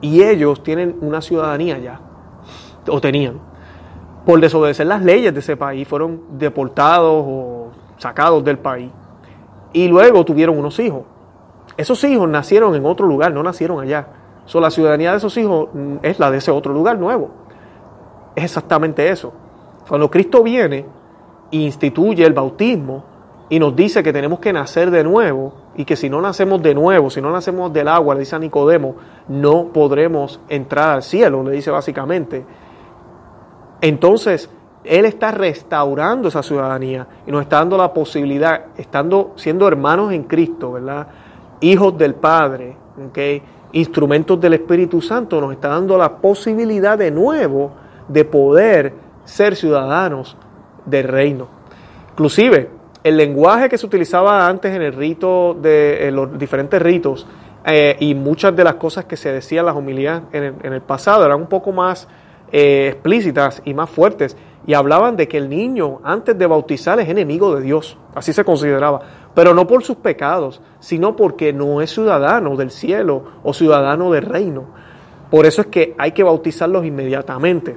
y 0.00 0.22
ellos 0.22 0.62
tienen 0.62 0.96
una 1.00 1.20
ciudadanía 1.20 1.78
ya, 1.78 2.00
o 2.88 3.00
tenían. 3.00 3.40
Por 4.24 4.40
desobedecer 4.40 4.86
las 4.86 5.02
leyes 5.02 5.32
de 5.32 5.40
ese 5.40 5.56
país, 5.56 5.88
fueron 5.88 6.22
deportados 6.38 7.24
o 7.26 7.68
sacados 7.96 8.44
del 8.44 8.58
país. 8.58 8.90
y 9.70 9.86
luego 9.86 10.24
tuvieron 10.24 10.58
unos 10.58 10.78
hijos. 10.78 11.02
Esos 11.76 12.02
hijos 12.04 12.26
nacieron 12.26 12.74
en 12.74 12.86
otro 12.86 13.06
lugar, 13.06 13.32
no 13.32 13.42
nacieron 13.42 13.80
allá. 13.80 14.08
So, 14.48 14.60
la 14.62 14.70
ciudadanía 14.70 15.10
de 15.10 15.18
esos 15.18 15.36
hijos 15.36 15.68
mm, 15.74 15.96
es 16.02 16.18
la 16.18 16.30
de 16.30 16.38
ese 16.38 16.50
otro 16.50 16.72
lugar 16.72 16.98
nuevo. 16.98 17.28
Es 18.34 18.44
exactamente 18.44 19.10
eso. 19.10 19.30
Cuando 19.86 20.10
Cristo 20.10 20.42
viene 20.42 20.86
e 21.52 21.56
instituye 21.58 22.24
el 22.24 22.32
bautismo 22.32 23.04
y 23.50 23.58
nos 23.58 23.76
dice 23.76 24.02
que 24.02 24.10
tenemos 24.10 24.38
que 24.38 24.54
nacer 24.54 24.90
de 24.90 25.04
nuevo 25.04 25.52
y 25.76 25.84
que 25.84 25.96
si 25.96 26.08
no 26.08 26.22
nacemos 26.22 26.62
de 26.62 26.74
nuevo, 26.74 27.10
si 27.10 27.20
no 27.20 27.30
nacemos 27.30 27.74
del 27.74 27.88
agua, 27.88 28.14
le 28.14 28.20
dice 28.20 28.36
a 28.36 28.38
Nicodemo, 28.38 28.94
no 29.28 29.66
podremos 29.66 30.40
entrar 30.48 30.94
al 30.94 31.02
cielo, 31.02 31.42
le 31.42 31.50
dice 31.50 31.70
básicamente. 31.70 32.46
Entonces, 33.82 34.48
Él 34.82 35.04
está 35.04 35.30
restaurando 35.30 36.28
esa 36.28 36.42
ciudadanía 36.42 37.06
y 37.26 37.32
nos 37.32 37.42
está 37.42 37.58
dando 37.58 37.76
la 37.76 37.92
posibilidad, 37.92 38.68
estando 38.78 39.32
siendo 39.36 39.68
hermanos 39.68 40.10
en 40.10 40.22
Cristo, 40.22 40.72
¿verdad? 40.72 41.06
Hijos 41.60 41.98
del 41.98 42.14
Padre, 42.14 42.76
¿okay? 43.10 43.42
Instrumentos 43.72 44.40
del 44.40 44.54
Espíritu 44.54 45.00
Santo, 45.00 45.40
nos 45.40 45.52
está 45.52 45.68
dando 45.68 45.96
la 45.96 46.16
posibilidad 46.16 46.96
de 46.96 47.10
nuevo 47.10 47.72
de 48.08 48.24
poder 48.24 48.94
ser 49.24 49.56
ciudadanos 49.56 50.36
del 50.86 51.06
reino. 51.06 51.48
Inclusive, 52.12 52.70
el 53.04 53.16
lenguaje 53.16 53.68
que 53.68 53.78
se 53.78 53.86
utilizaba 53.86 54.48
antes 54.48 54.74
en 54.74 54.82
el 54.82 54.92
rito 54.92 55.54
de 55.54 56.10
los 56.12 56.38
diferentes 56.38 56.80
ritos 56.80 57.26
eh, 57.64 57.96
y 58.00 58.14
muchas 58.14 58.54
de 58.56 58.64
las 58.64 58.74
cosas 58.74 59.04
que 59.04 59.16
se 59.16 59.32
decían 59.32 59.66
las 59.66 59.76
homilías 59.76 60.22
en 60.32 60.72
el, 60.72 60.80
pasado 60.80 61.24
eran 61.26 61.40
un 61.40 61.48
poco 61.48 61.72
más 61.72 62.08
eh, 62.52 62.90
explícitas 62.92 63.62
y 63.64 63.74
más 63.74 63.90
fuertes 63.90 64.36
y 64.66 64.74
hablaban 64.74 65.16
de 65.16 65.28
que 65.28 65.38
el 65.38 65.48
niño 65.48 66.00
antes 66.04 66.36
de 66.36 66.46
bautizar 66.46 67.00
es 67.00 67.08
enemigo 67.08 67.56
de 67.56 67.62
Dios, 67.62 67.96
así 68.14 68.32
se 68.32 68.44
consideraba, 68.44 69.00
pero 69.34 69.54
no 69.54 69.66
por 69.66 69.82
sus 69.82 69.96
pecados, 69.96 70.60
sino 70.80 71.16
porque 71.16 71.52
no 71.52 71.80
es 71.80 71.90
ciudadano 71.90 72.56
del 72.56 72.70
cielo 72.70 73.24
o 73.42 73.54
ciudadano 73.54 74.10
del 74.10 74.24
reino. 74.24 74.64
Por 75.30 75.46
eso 75.46 75.62
es 75.62 75.68
que 75.68 75.94
hay 75.98 76.12
que 76.12 76.22
bautizarlos 76.22 76.84
inmediatamente. 76.84 77.76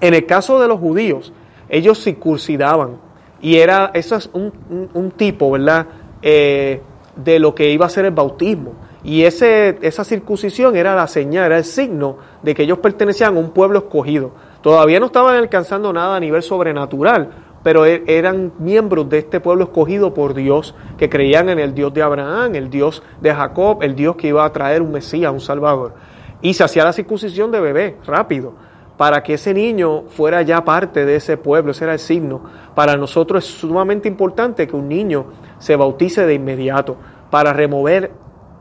En 0.00 0.14
el 0.14 0.26
caso 0.26 0.60
de 0.60 0.68
los 0.68 0.78
judíos, 0.78 1.32
ellos 1.68 2.02
circuncidaban 2.02 2.98
y 3.40 3.56
era, 3.56 3.90
eso 3.94 4.16
es 4.16 4.30
un, 4.32 5.12
tipo, 5.16 5.50
¿verdad? 5.50 5.86
Eh, 6.22 6.80
de 7.16 7.38
lo 7.38 7.54
que 7.54 7.70
iba 7.70 7.86
a 7.86 7.88
ser 7.88 8.04
el 8.04 8.12
bautismo. 8.12 8.72
Y 9.04 9.24
ese, 9.24 9.78
esa 9.82 10.04
circuncisión 10.04 10.76
era 10.76 10.94
la 10.94 11.06
señal, 11.06 11.46
era 11.46 11.58
el 11.58 11.64
signo 11.64 12.18
de 12.42 12.54
que 12.54 12.62
ellos 12.62 12.78
pertenecían 12.78 13.36
a 13.36 13.40
un 13.40 13.50
pueblo 13.50 13.80
escogido. 13.80 14.30
Todavía 14.60 15.00
no 15.00 15.06
estaban 15.06 15.36
alcanzando 15.36 15.92
nada 15.92 16.16
a 16.16 16.20
nivel 16.20 16.42
sobrenatural, 16.42 17.30
pero 17.64 17.84
e, 17.84 18.04
eran 18.06 18.52
miembros 18.58 19.08
de 19.08 19.18
este 19.18 19.40
pueblo 19.40 19.64
escogido 19.64 20.14
por 20.14 20.34
Dios, 20.34 20.74
que 20.98 21.08
creían 21.08 21.48
en 21.48 21.58
el 21.58 21.74
Dios 21.74 21.92
de 21.92 22.02
Abraham, 22.02 22.54
el 22.54 22.70
Dios 22.70 23.02
de 23.20 23.34
Jacob, 23.34 23.82
el 23.82 23.96
Dios 23.96 24.16
que 24.16 24.28
iba 24.28 24.44
a 24.44 24.52
traer 24.52 24.82
un 24.82 24.92
Mesías, 24.92 25.32
un 25.32 25.40
Salvador. 25.40 25.94
Y 26.40 26.54
se 26.54 26.64
hacía 26.64 26.84
la 26.84 26.92
circuncisión 26.92 27.50
de 27.50 27.60
bebé, 27.60 27.96
rápido, 28.06 28.54
para 28.96 29.22
que 29.22 29.34
ese 29.34 29.52
niño 29.52 30.04
fuera 30.08 30.42
ya 30.42 30.64
parte 30.64 31.04
de 31.04 31.16
ese 31.16 31.36
pueblo, 31.36 31.72
ese 31.72 31.84
era 31.84 31.94
el 31.94 31.98
signo. 31.98 32.42
Para 32.74 32.96
nosotros 32.96 33.44
es 33.44 33.50
sumamente 33.50 34.06
importante 34.06 34.66
que 34.66 34.76
un 34.76 34.88
niño 34.88 35.26
se 35.58 35.74
bautice 35.74 36.26
de 36.26 36.34
inmediato, 36.34 36.96
para 37.30 37.52
remover 37.52 38.12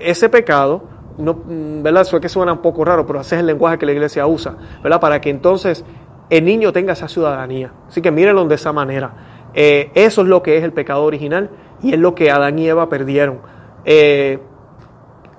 ese 0.04 0.30
pecado, 0.30 0.84
no, 1.18 1.34
mm, 1.34 1.84
¿verdad? 1.84 2.02
Eso 2.04 2.18
es 2.18 2.22
que 2.22 2.30
suena 2.30 2.54
un 2.54 2.62
poco 2.62 2.84
raro, 2.86 3.06
pero 3.06 3.22
ese 3.22 3.36
es 3.36 3.40
el 3.42 3.48
lenguaje 3.48 3.78
que 3.78 3.86
la 3.86 3.92
iglesia 3.94 4.26
usa, 4.28 4.56
¿verdad? 4.84 5.00
Para 5.00 5.22
que 5.22 5.30
entonces 5.30 5.86
el 6.30 6.46
niño 6.46 6.72
tenga 6.72 6.94
esa 6.94 7.08
ciudadanía. 7.08 7.72
Así 7.88 8.02
que 8.02 8.12
mírenlo 8.12 8.46
de 8.46 8.56
esa 8.56 8.72
manera. 8.72 9.14
Eh, 9.54 9.92
eso 9.94 10.22
es 10.22 10.28
lo 10.28 10.42
que 10.42 10.58
es 10.58 10.64
el 10.64 10.72
pecado 10.72 11.04
original 11.04 11.50
y 11.82 11.94
es 11.94 12.00
lo 12.00 12.16
que 12.16 12.32
Adán 12.32 12.58
y 12.58 12.68
Eva 12.68 12.88
perdieron. 12.88 13.40
Eh, 13.84 14.40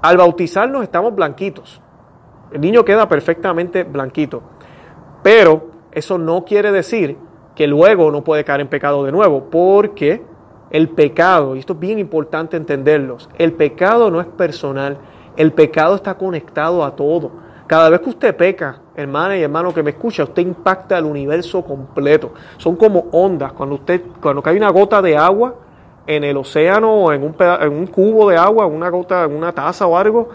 al 0.02 0.16
bautizarnos 0.16 0.82
estamos 0.82 1.14
blanquitos. 1.14 1.80
El 2.52 2.60
niño 2.60 2.84
queda 2.84 3.08
perfectamente 3.08 3.84
blanquito. 3.84 4.42
Pero 5.22 5.70
eso 5.92 6.18
no 6.18 6.44
quiere 6.44 6.72
decir 6.72 7.16
que 7.54 7.66
luego 7.66 8.10
no 8.10 8.24
puede 8.24 8.44
caer 8.44 8.60
en 8.60 8.68
pecado 8.68 9.04
de 9.04 9.12
nuevo, 9.12 9.48
porque 9.50 10.22
el 10.72 10.88
pecado, 10.88 11.54
y 11.54 11.60
esto 11.60 11.74
es 11.74 11.78
bien 11.78 11.98
importante 11.98 12.56
entenderlos, 12.56 13.28
el 13.38 13.52
pecado 13.52 14.10
no 14.10 14.20
es 14.20 14.26
personal, 14.26 14.96
el 15.36 15.52
pecado 15.52 15.94
está 15.94 16.14
conectado 16.14 16.82
a 16.84 16.96
todo. 16.96 17.30
Cada 17.66 17.90
vez 17.90 18.00
que 18.00 18.10
usted 18.10 18.36
peca, 18.36 18.80
hermana 18.96 19.36
y 19.36 19.42
hermano 19.42 19.72
que 19.72 19.82
me 19.82 19.90
escucha, 19.90 20.24
usted 20.24 20.42
impacta 20.42 20.98
el 20.98 21.04
universo 21.04 21.62
completo. 21.62 22.34
Son 22.58 22.76
como 22.76 23.06
ondas. 23.12 23.52
Cuando 23.52 23.76
usted, 23.76 24.02
cuando 24.20 24.42
cae 24.42 24.56
una 24.56 24.70
gota 24.70 25.00
de 25.00 25.16
agua 25.16 25.54
en 26.06 26.24
el 26.24 26.36
océano 26.36 26.92
o 26.92 27.12
en 27.12 27.22
un, 27.22 27.34
en 27.38 27.72
un 27.72 27.86
cubo 27.86 28.28
de 28.28 28.36
agua, 28.36 28.66
una 28.66 28.90
gota, 28.90 29.24
en 29.24 29.34
una 29.34 29.52
taza 29.52 29.86
o 29.86 29.96
algo, 29.96 30.28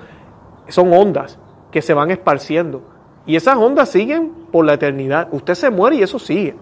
son 0.67 0.91
ondas 0.93 1.37
que 1.69 1.81
se 1.81 1.93
van 1.93 2.09
esparciendo. 2.09 2.81
Y 3.25 3.35
esas 3.35 3.57
ondas 3.57 3.89
siguen 3.89 4.31
por 4.51 4.65
la 4.65 4.73
eternidad. 4.73 5.27
Usted 5.31 5.53
se 5.53 5.69
muere 5.69 5.97
y 5.97 6.03
eso 6.03 6.17
sigue. 6.17 6.55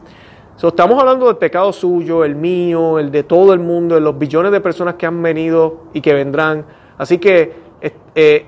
Estamos 0.61 0.99
hablando 0.99 1.27
del 1.27 1.37
pecado 1.37 1.71
suyo, 1.73 2.23
el 2.23 2.35
mío, 2.35 2.99
el 2.99 3.11
de 3.11 3.23
todo 3.23 3.53
el 3.53 3.59
mundo, 3.59 3.95
de 3.95 4.01
los 4.01 4.17
billones 4.17 4.51
de 4.51 4.61
personas 4.61 4.95
que 4.95 5.05
han 5.05 5.21
venido 5.21 5.83
y 5.93 6.01
que 6.01 6.13
vendrán. 6.13 6.65
Así 6.97 7.17
que 7.17 7.53
eh, 8.15 8.45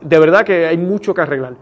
de 0.00 0.18
verdad 0.18 0.44
que 0.44 0.66
hay 0.66 0.78
mucho 0.78 1.14
que 1.14 1.20
arreglar. 1.20 1.54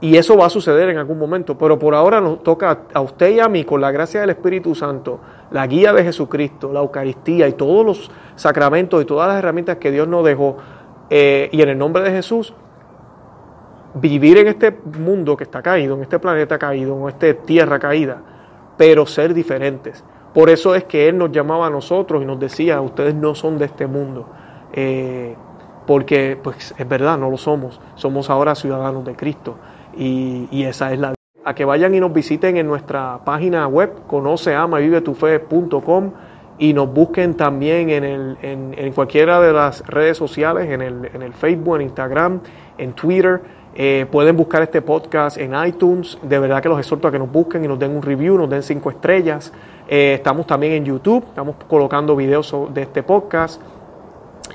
Y 0.00 0.16
eso 0.16 0.36
va 0.36 0.46
a 0.46 0.50
suceder 0.50 0.88
en 0.90 0.98
algún 0.98 1.18
momento, 1.18 1.58
pero 1.58 1.76
por 1.76 1.94
ahora 1.94 2.20
nos 2.20 2.42
toca 2.44 2.82
a 2.94 3.00
usted 3.00 3.30
y 3.30 3.40
a 3.40 3.48
mí, 3.48 3.64
con 3.64 3.80
la 3.80 3.90
gracia 3.90 4.20
del 4.20 4.30
Espíritu 4.30 4.74
Santo, 4.74 5.18
la 5.50 5.66
guía 5.66 5.92
de 5.92 6.04
Jesucristo, 6.04 6.72
la 6.72 6.80
Eucaristía 6.80 7.48
y 7.48 7.54
todos 7.54 7.84
los 7.84 8.10
sacramentos 8.36 9.02
y 9.02 9.04
todas 9.04 9.26
las 9.26 9.38
herramientas 9.38 9.78
que 9.78 9.90
Dios 9.90 10.06
nos 10.06 10.24
dejó, 10.24 10.56
eh, 11.10 11.48
y 11.50 11.62
en 11.62 11.70
el 11.70 11.78
nombre 11.78 12.04
de 12.04 12.12
Jesús, 12.12 12.54
vivir 13.94 14.38
en 14.38 14.46
este 14.46 14.70
mundo 14.70 15.36
que 15.36 15.44
está 15.44 15.62
caído, 15.62 15.96
en 15.96 16.02
este 16.02 16.20
planeta 16.20 16.58
caído, 16.58 16.96
en 17.00 17.08
esta 17.08 17.34
tierra 17.34 17.80
caída, 17.80 18.22
pero 18.78 19.04
ser 19.04 19.34
diferentes. 19.34 20.02
Por 20.32 20.48
eso 20.48 20.74
es 20.74 20.84
que 20.84 21.06
Él 21.08 21.18
nos 21.18 21.30
llamaba 21.30 21.66
a 21.66 21.70
nosotros 21.70 22.22
y 22.22 22.24
nos 22.24 22.40
decía, 22.40 22.80
ustedes 22.80 23.14
no 23.14 23.34
son 23.34 23.58
de 23.58 23.66
este 23.66 23.86
mundo. 23.86 24.26
Eh, 24.72 25.36
porque 25.86 26.38
pues 26.42 26.74
es 26.76 26.88
verdad, 26.88 27.18
no 27.18 27.30
lo 27.30 27.36
somos. 27.36 27.78
Somos 27.96 28.30
ahora 28.30 28.54
ciudadanos 28.54 29.04
de 29.04 29.14
Cristo 29.16 29.58
y, 29.96 30.62
esa 30.62 30.90
es 30.92 30.98
la... 30.98 31.12
A 31.44 31.54
que 31.54 31.64
vayan 31.64 31.94
y 31.94 32.00
nos 32.00 32.12
visiten 32.12 32.58
en 32.58 32.66
nuestra 32.66 33.20
página 33.24 33.66
web, 33.66 34.04
conoceamavivetufe.com 34.06 36.12
y 36.58 36.74
nos 36.74 36.92
busquen 36.92 37.32
también 37.34 37.88
en, 37.88 38.04
el, 38.04 38.36
en, 38.42 38.92
cualquiera 38.92 39.40
de 39.40 39.54
las 39.54 39.86
redes 39.86 40.18
sociales, 40.18 40.68
en 40.68 40.82
el, 40.82 41.08
en 41.14 41.22
el 41.22 41.32
Facebook, 41.32 41.76
en 41.76 41.82
Instagram, 41.82 42.40
en 42.76 42.92
Twitter. 42.92 43.40
Eh, 43.74 44.06
pueden 44.10 44.36
buscar 44.36 44.62
este 44.62 44.82
podcast 44.82 45.38
en 45.38 45.54
iTunes. 45.66 46.18
De 46.22 46.38
verdad 46.38 46.62
que 46.62 46.68
los 46.68 46.78
exhorto 46.78 47.08
a 47.08 47.12
que 47.12 47.18
nos 47.18 47.30
busquen 47.30 47.64
y 47.64 47.68
nos 47.68 47.78
den 47.78 47.96
un 47.96 48.02
review, 48.02 48.36
nos 48.36 48.50
den 48.50 48.62
cinco 48.62 48.90
estrellas. 48.90 49.52
Eh, 49.88 50.14
estamos 50.14 50.46
también 50.46 50.72
en 50.72 50.84
YouTube, 50.84 51.24
estamos 51.28 51.56
colocando 51.68 52.16
videos 52.16 52.54
de 52.74 52.82
este 52.82 53.02
podcast. 53.02 53.60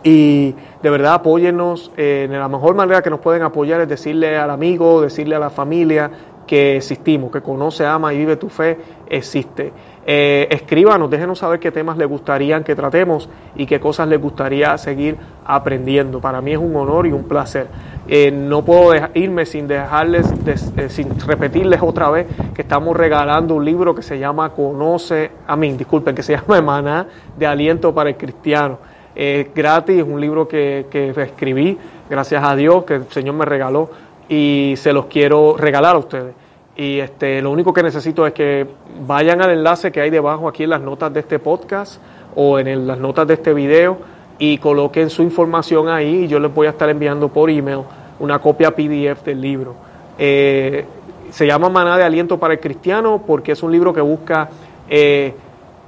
Y 0.04 0.56
de 0.82 0.89
verdad 0.89 1.15
apóyennos. 1.15 1.91
Eh, 1.95 2.28
de 2.30 2.38
la 2.38 2.47
mejor 2.47 2.76
manera 2.76 3.02
que 3.02 3.10
nos 3.10 3.19
pueden 3.19 3.41
apoyar 3.43 3.82
es 3.82 3.88
decirle 3.88 4.38
al 4.38 4.49
amigo, 4.49 5.02
decirle 5.02 5.36
a 5.36 5.39
la 5.39 5.49
familia 5.49 6.12
que 6.45 6.78
existimos, 6.78 7.32
que 7.32 7.41
conoce, 7.41 7.86
ama 7.86 8.13
y 8.13 8.17
vive 8.17 8.36
tu 8.36 8.49
fe, 8.49 8.78
existe. 9.08 9.71
Eh, 10.06 10.47
escríbanos, 10.49 11.10
déjenos 11.10 11.39
saber 11.39 11.60
qué 11.60 11.71
temas 11.71 11.97
les 11.97 12.08
gustaría 12.08 12.62
que 12.63 12.76
tratemos 12.76 13.30
y 13.56 13.65
qué 13.65 13.80
cosas 13.80 14.08
les 14.08 14.21
gustaría 14.21 14.78
seguir 14.78 15.17
aprendiendo. 15.45 16.19
Para 16.19 16.41
mí 16.41 16.52
es 16.52 16.58
un 16.58 16.76
honor 16.76 17.08
y 17.08 17.13
un 17.13 17.23
placer. 17.23 17.67
Eh, 18.08 18.32
no 18.32 18.66
puedo 18.66 18.94
irme 19.13 19.46
sin 19.46 19.68
dejarles, 19.68 20.28
eh, 20.46 20.89
sin 20.89 21.18
repetirles 21.22 21.82
otra 21.82 22.10
vez 22.10 22.28
que 22.54 22.62
estamos 22.62 22.98
regalando 22.98 23.56
un 23.56 23.63
libro 23.63 23.96
que 23.96 24.02
se 24.02 24.20
llama 24.20 24.50
Conoce, 24.50 25.32
a 25.48 25.56
mí, 25.56 25.72
disculpen, 25.72 26.13
que 26.13 26.24
se 26.24 26.34
llama 26.38 26.58
Emaná 26.58 27.08
de 27.38 27.48
Aliento 27.48 27.94
para 27.94 28.10
el 28.10 28.18
Cristiano. 28.18 28.78
Es 29.16 29.54
gratis, 29.54 30.00
es 30.00 30.04
un 30.04 30.20
libro 30.20 30.48
que, 30.48 30.88
que 30.89 31.10
escribí, 31.12 31.78
gracias 32.10 32.44
a 32.44 32.56
Dios, 32.56 32.84
que 32.84 32.96
el 32.96 33.08
Señor 33.10 33.36
me 33.36 33.46
regaló 33.46 33.90
y 34.27 34.73
se 34.77 34.92
los 34.92 35.06
quiero 35.06 35.56
regalar 35.58 35.96
a 35.96 36.00
ustedes. 36.00 36.34
Y 36.75 37.00
este, 37.00 37.42
lo 37.42 37.52
único 37.52 37.71
que 37.71 37.84
necesito 37.84 38.25
es 38.25 38.34
que 38.34 38.67
vayan 39.06 39.42
al 39.42 39.52
enlace 39.52 39.92
que 39.92 40.02
hay 40.02 40.10
debajo 40.10 40.48
aquí 40.48 40.63
en 40.63 40.71
las 40.71 40.82
notas 40.82 41.13
de 41.13 41.19
este 41.19 41.38
podcast 41.40 42.02
o 42.36 42.58
en 42.58 42.88
las 42.88 42.98
notas 42.98 43.27
de 43.27 43.36
este 43.36 43.54
video 43.54 43.98
y 44.40 44.58
coloquen 44.58 45.10
su 45.10 45.21
información 45.21 45.88
ahí 45.88 46.23
y 46.23 46.27
yo 46.27 46.40
les 46.40 46.54
voy 46.54 46.65
a 46.65 46.71
estar 46.71 46.90
enviando 46.90 47.30
por 47.30 47.50
email 47.52 47.82
una 48.20 48.40
copia 48.40 48.72
PDF 48.72 49.24
del 49.24 49.42
libro. 49.42 49.76
Eh, 50.18 50.86
se 51.32 51.48
llama 51.48 51.70
Maná 51.70 51.98
de 51.98 52.04
Aliento 52.04 52.38
para 52.38 52.54
el 52.54 52.60
Cristiano 52.60 53.24
porque 53.26 53.54
es 53.54 53.64
un 53.64 53.72
libro 53.72 53.94
que 53.94 54.02
busca 54.02 54.50
eh, 54.88 55.34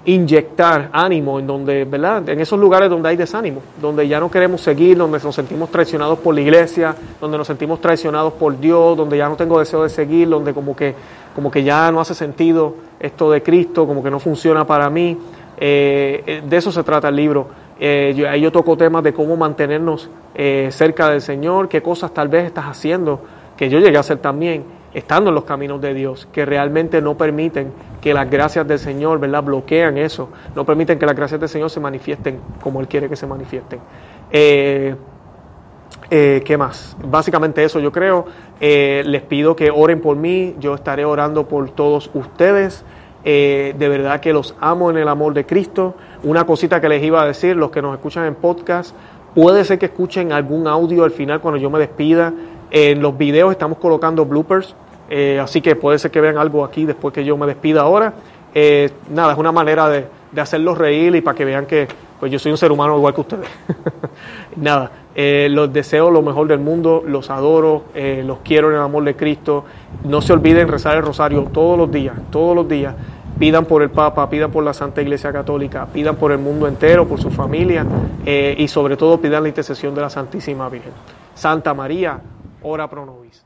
inyectar 0.06 0.90
ánimo 0.92 1.40
en 1.40 1.48
donde, 1.48 1.86
¿verdad? 1.86 2.28
En 2.30 2.40
esos 2.40 2.60
lugares 2.60 2.90
donde 2.90 3.10
hay 3.10 3.16
desánimo, 3.16 3.62
donde 3.82 4.08
ya 4.08 4.20
no 4.20 4.30
queremos 4.30 4.62
seguir, 4.62 4.98
donde 4.98 5.20
nos 5.20 5.36
sentimos 5.36 5.70
traicionados 5.70 6.20
por 6.20 6.34
la 6.34 6.42
iglesia, 6.42 6.96
donde 7.20 7.38
nos 7.38 7.48
sentimos 7.48 7.82
traicionados 7.82 8.34
por 8.34 8.60
Dios, 8.60 8.96
donde 8.96 9.18
ya 9.18 9.28
no 9.28 9.36
tengo 9.36 9.60
deseo 9.60 9.84
de 9.84 9.90
seguir, 9.90 10.30
donde 10.30 10.54
como 10.54 10.76
que, 10.76 10.94
como 11.36 11.50
que 11.50 11.64
ya 11.64 11.92
no 11.92 12.00
hace 12.00 12.14
sentido 12.14 12.76
esto 13.00 13.32
de 13.32 13.42
Cristo, 13.42 13.88
como 13.88 14.04
que 14.04 14.12
no 14.12 14.20
funciona 14.20 14.66
para 14.66 14.90
mí. 14.90 15.18
Eh, 15.58 16.44
de 16.48 16.58
eso 16.58 16.72
se 16.72 16.84
trata 16.84 17.10
el 17.10 17.16
libro. 17.16 17.48
Eh, 17.80 18.14
yo, 18.16 18.30
ahí 18.30 18.42
yo 18.42 18.52
toco 18.52 18.78
temas 18.78 19.04
de 19.04 19.14
cómo 19.14 19.36
mantenernos 19.36 20.10
eh, 20.34 20.70
cerca 20.72 21.10
del 21.10 21.22
Señor, 21.22 21.68
qué 21.68 21.82
cosas 21.82 22.14
tal 22.14 22.30
vez 22.30 22.46
estás 22.46 22.66
haciendo, 22.66 23.20
que 23.58 23.70
yo 23.70 23.80
llegué 23.80 23.98
a 23.98 24.00
hacer 24.00 24.18
también, 24.20 24.64
estando 24.94 25.30
en 25.30 25.36
los 25.36 25.44
caminos 25.44 25.82
de 25.82 25.94
Dios, 25.94 26.26
que 26.32 26.46
realmente 26.46 27.02
no 27.02 27.18
permiten 27.18 27.74
que 28.00 28.14
las 28.14 28.30
gracias 28.30 28.66
del 28.66 28.80
Señor, 28.80 29.20
¿verdad? 29.20 29.44
Bloquean 29.44 29.98
eso, 29.98 30.30
no 30.56 30.66
permiten 30.66 30.98
que 30.98 31.06
las 31.06 31.16
gracias 31.16 31.40
del 31.40 31.50
Señor 31.50 31.70
se 31.70 31.82
manifiesten 31.82 32.40
como 32.62 32.80
Él 32.80 32.88
quiere 32.88 33.10
que 33.10 33.18
se 33.18 33.28
manifiesten. 33.28 33.80
Eh, 34.32 34.96
¿Qué 36.10 36.58
más? 36.58 36.96
Básicamente 37.04 37.64
eso 37.64 37.80
yo 37.80 37.92
creo. 37.92 38.26
Les 38.60 39.22
pido 39.24 39.56
que 39.56 39.72
oren 39.72 40.02
por 40.02 40.16
mí, 40.16 40.56
yo 40.60 40.76
estaré 40.76 41.04
orando 41.04 41.48
por 41.48 41.70
todos 41.72 42.12
ustedes. 42.14 42.86
De 43.24 43.74
verdad 43.80 44.20
que 44.20 44.32
los 44.32 44.56
amo 44.62 44.92
en 44.92 44.98
el 44.98 45.08
amor 45.08 45.34
de 45.34 45.46
Cristo. 45.46 45.96
Una 46.26 46.46
cosita 46.46 46.82
que 46.82 46.90
les 46.90 47.02
iba 47.02 47.22
a 47.22 47.26
decir, 47.26 47.56
los 47.56 47.72
que 47.72 47.82
nos 47.82 47.96
escuchan 47.96 48.26
en 48.26 48.36
podcast, 48.36 48.94
puede 49.34 49.64
ser 49.64 49.80
que 49.80 49.86
escuchen 49.86 50.34
algún 50.34 50.68
audio 50.68 51.06
al 51.06 51.12
final 51.12 51.40
cuando 51.40 51.58
yo 51.58 51.70
me 51.70 51.80
despida. 51.80 52.34
En 52.72 53.02
los 53.02 53.18
videos 53.18 53.52
estamos 53.52 53.78
colocando 53.78 54.26
bloopers, 54.26 54.76
así 55.42 55.62
que 55.62 55.78
puede 55.78 55.98
ser 56.00 56.12
que 56.12 56.20
vean 56.20 56.38
algo 56.38 56.66
aquí 56.66 56.86
después 56.86 57.14
que 57.14 57.24
yo 57.24 57.38
me 57.38 57.46
despida 57.46 57.82
ahora. 57.82 58.14
nada, 59.10 59.32
es 59.32 59.38
una 59.38 59.52
manera 59.54 59.88
de, 59.88 60.08
de 60.32 60.42
hacerlos 60.42 60.78
reír 60.78 61.16
y 61.16 61.22
para 61.22 61.38
que 61.38 61.46
vean 61.46 61.66
que 61.66 61.88
pues 62.20 62.32
yo 62.32 62.40
soy 62.40 62.52
un 62.52 62.58
ser 62.58 62.72
humano 62.72 62.98
igual 62.98 63.14
que 63.14 63.22
ustedes. 63.22 63.48
Nada, 64.56 64.92
eh, 65.16 65.48
los 65.50 65.72
deseo 65.72 66.12
lo 66.12 66.22
mejor 66.22 66.48
del 66.48 66.60
mundo, 66.60 67.04
los 67.06 67.30
adoro, 67.30 67.84
eh, 67.94 68.24
los 68.26 68.40
quiero 68.40 68.70
en 68.70 68.76
el 68.76 68.82
amor 68.82 69.04
de 69.04 69.16
Cristo. 69.16 69.66
No 70.04 70.22
se 70.22 70.34
olviden 70.34 70.68
rezar 70.68 70.98
el 70.98 71.04
rosario 71.04 71.44
todos 71.54 71.78
los 71.78 71.92
días, 71.92 72.16
todos 72.32 72.56
los 72.56 72.68
días. 72.68 72.96
Pidan 73.40 73.66
por 73.66 73.82
el 73.82 73.90
Papa, 73.90 74.30
pidan 74.30 74.52
por 74.52 74.64
la 74.64 74.74
Santa 74.74 75.02
Iglesia 75.02 75.32
Católica, 75.32 75.88
pidan 75.88 76.16
por 76.16 76.32
el 76.32 76.38
mundo 76.38 76.68
entero, 76.68 77.08
por 77.08 77.20
su 77.22 77.30
familia 77.30 77.86
eh, 78.26 78.56
y 78.58 78.68
sobre 78.68 78.98
todo 78.98 79.20
pidan 79.20 79.44
la 79.44 79.50
intercesión 79.50 79.94
de 79.94 80.02
la 80.02 80.10
Santísima 80.10 80.70
Virgen. 80.70 80.94
Santa 81.34 81.74
María, 81.74 82.20
ora 82.64 82.90
pro 82.90 83.06
nobis. 83.06 83.45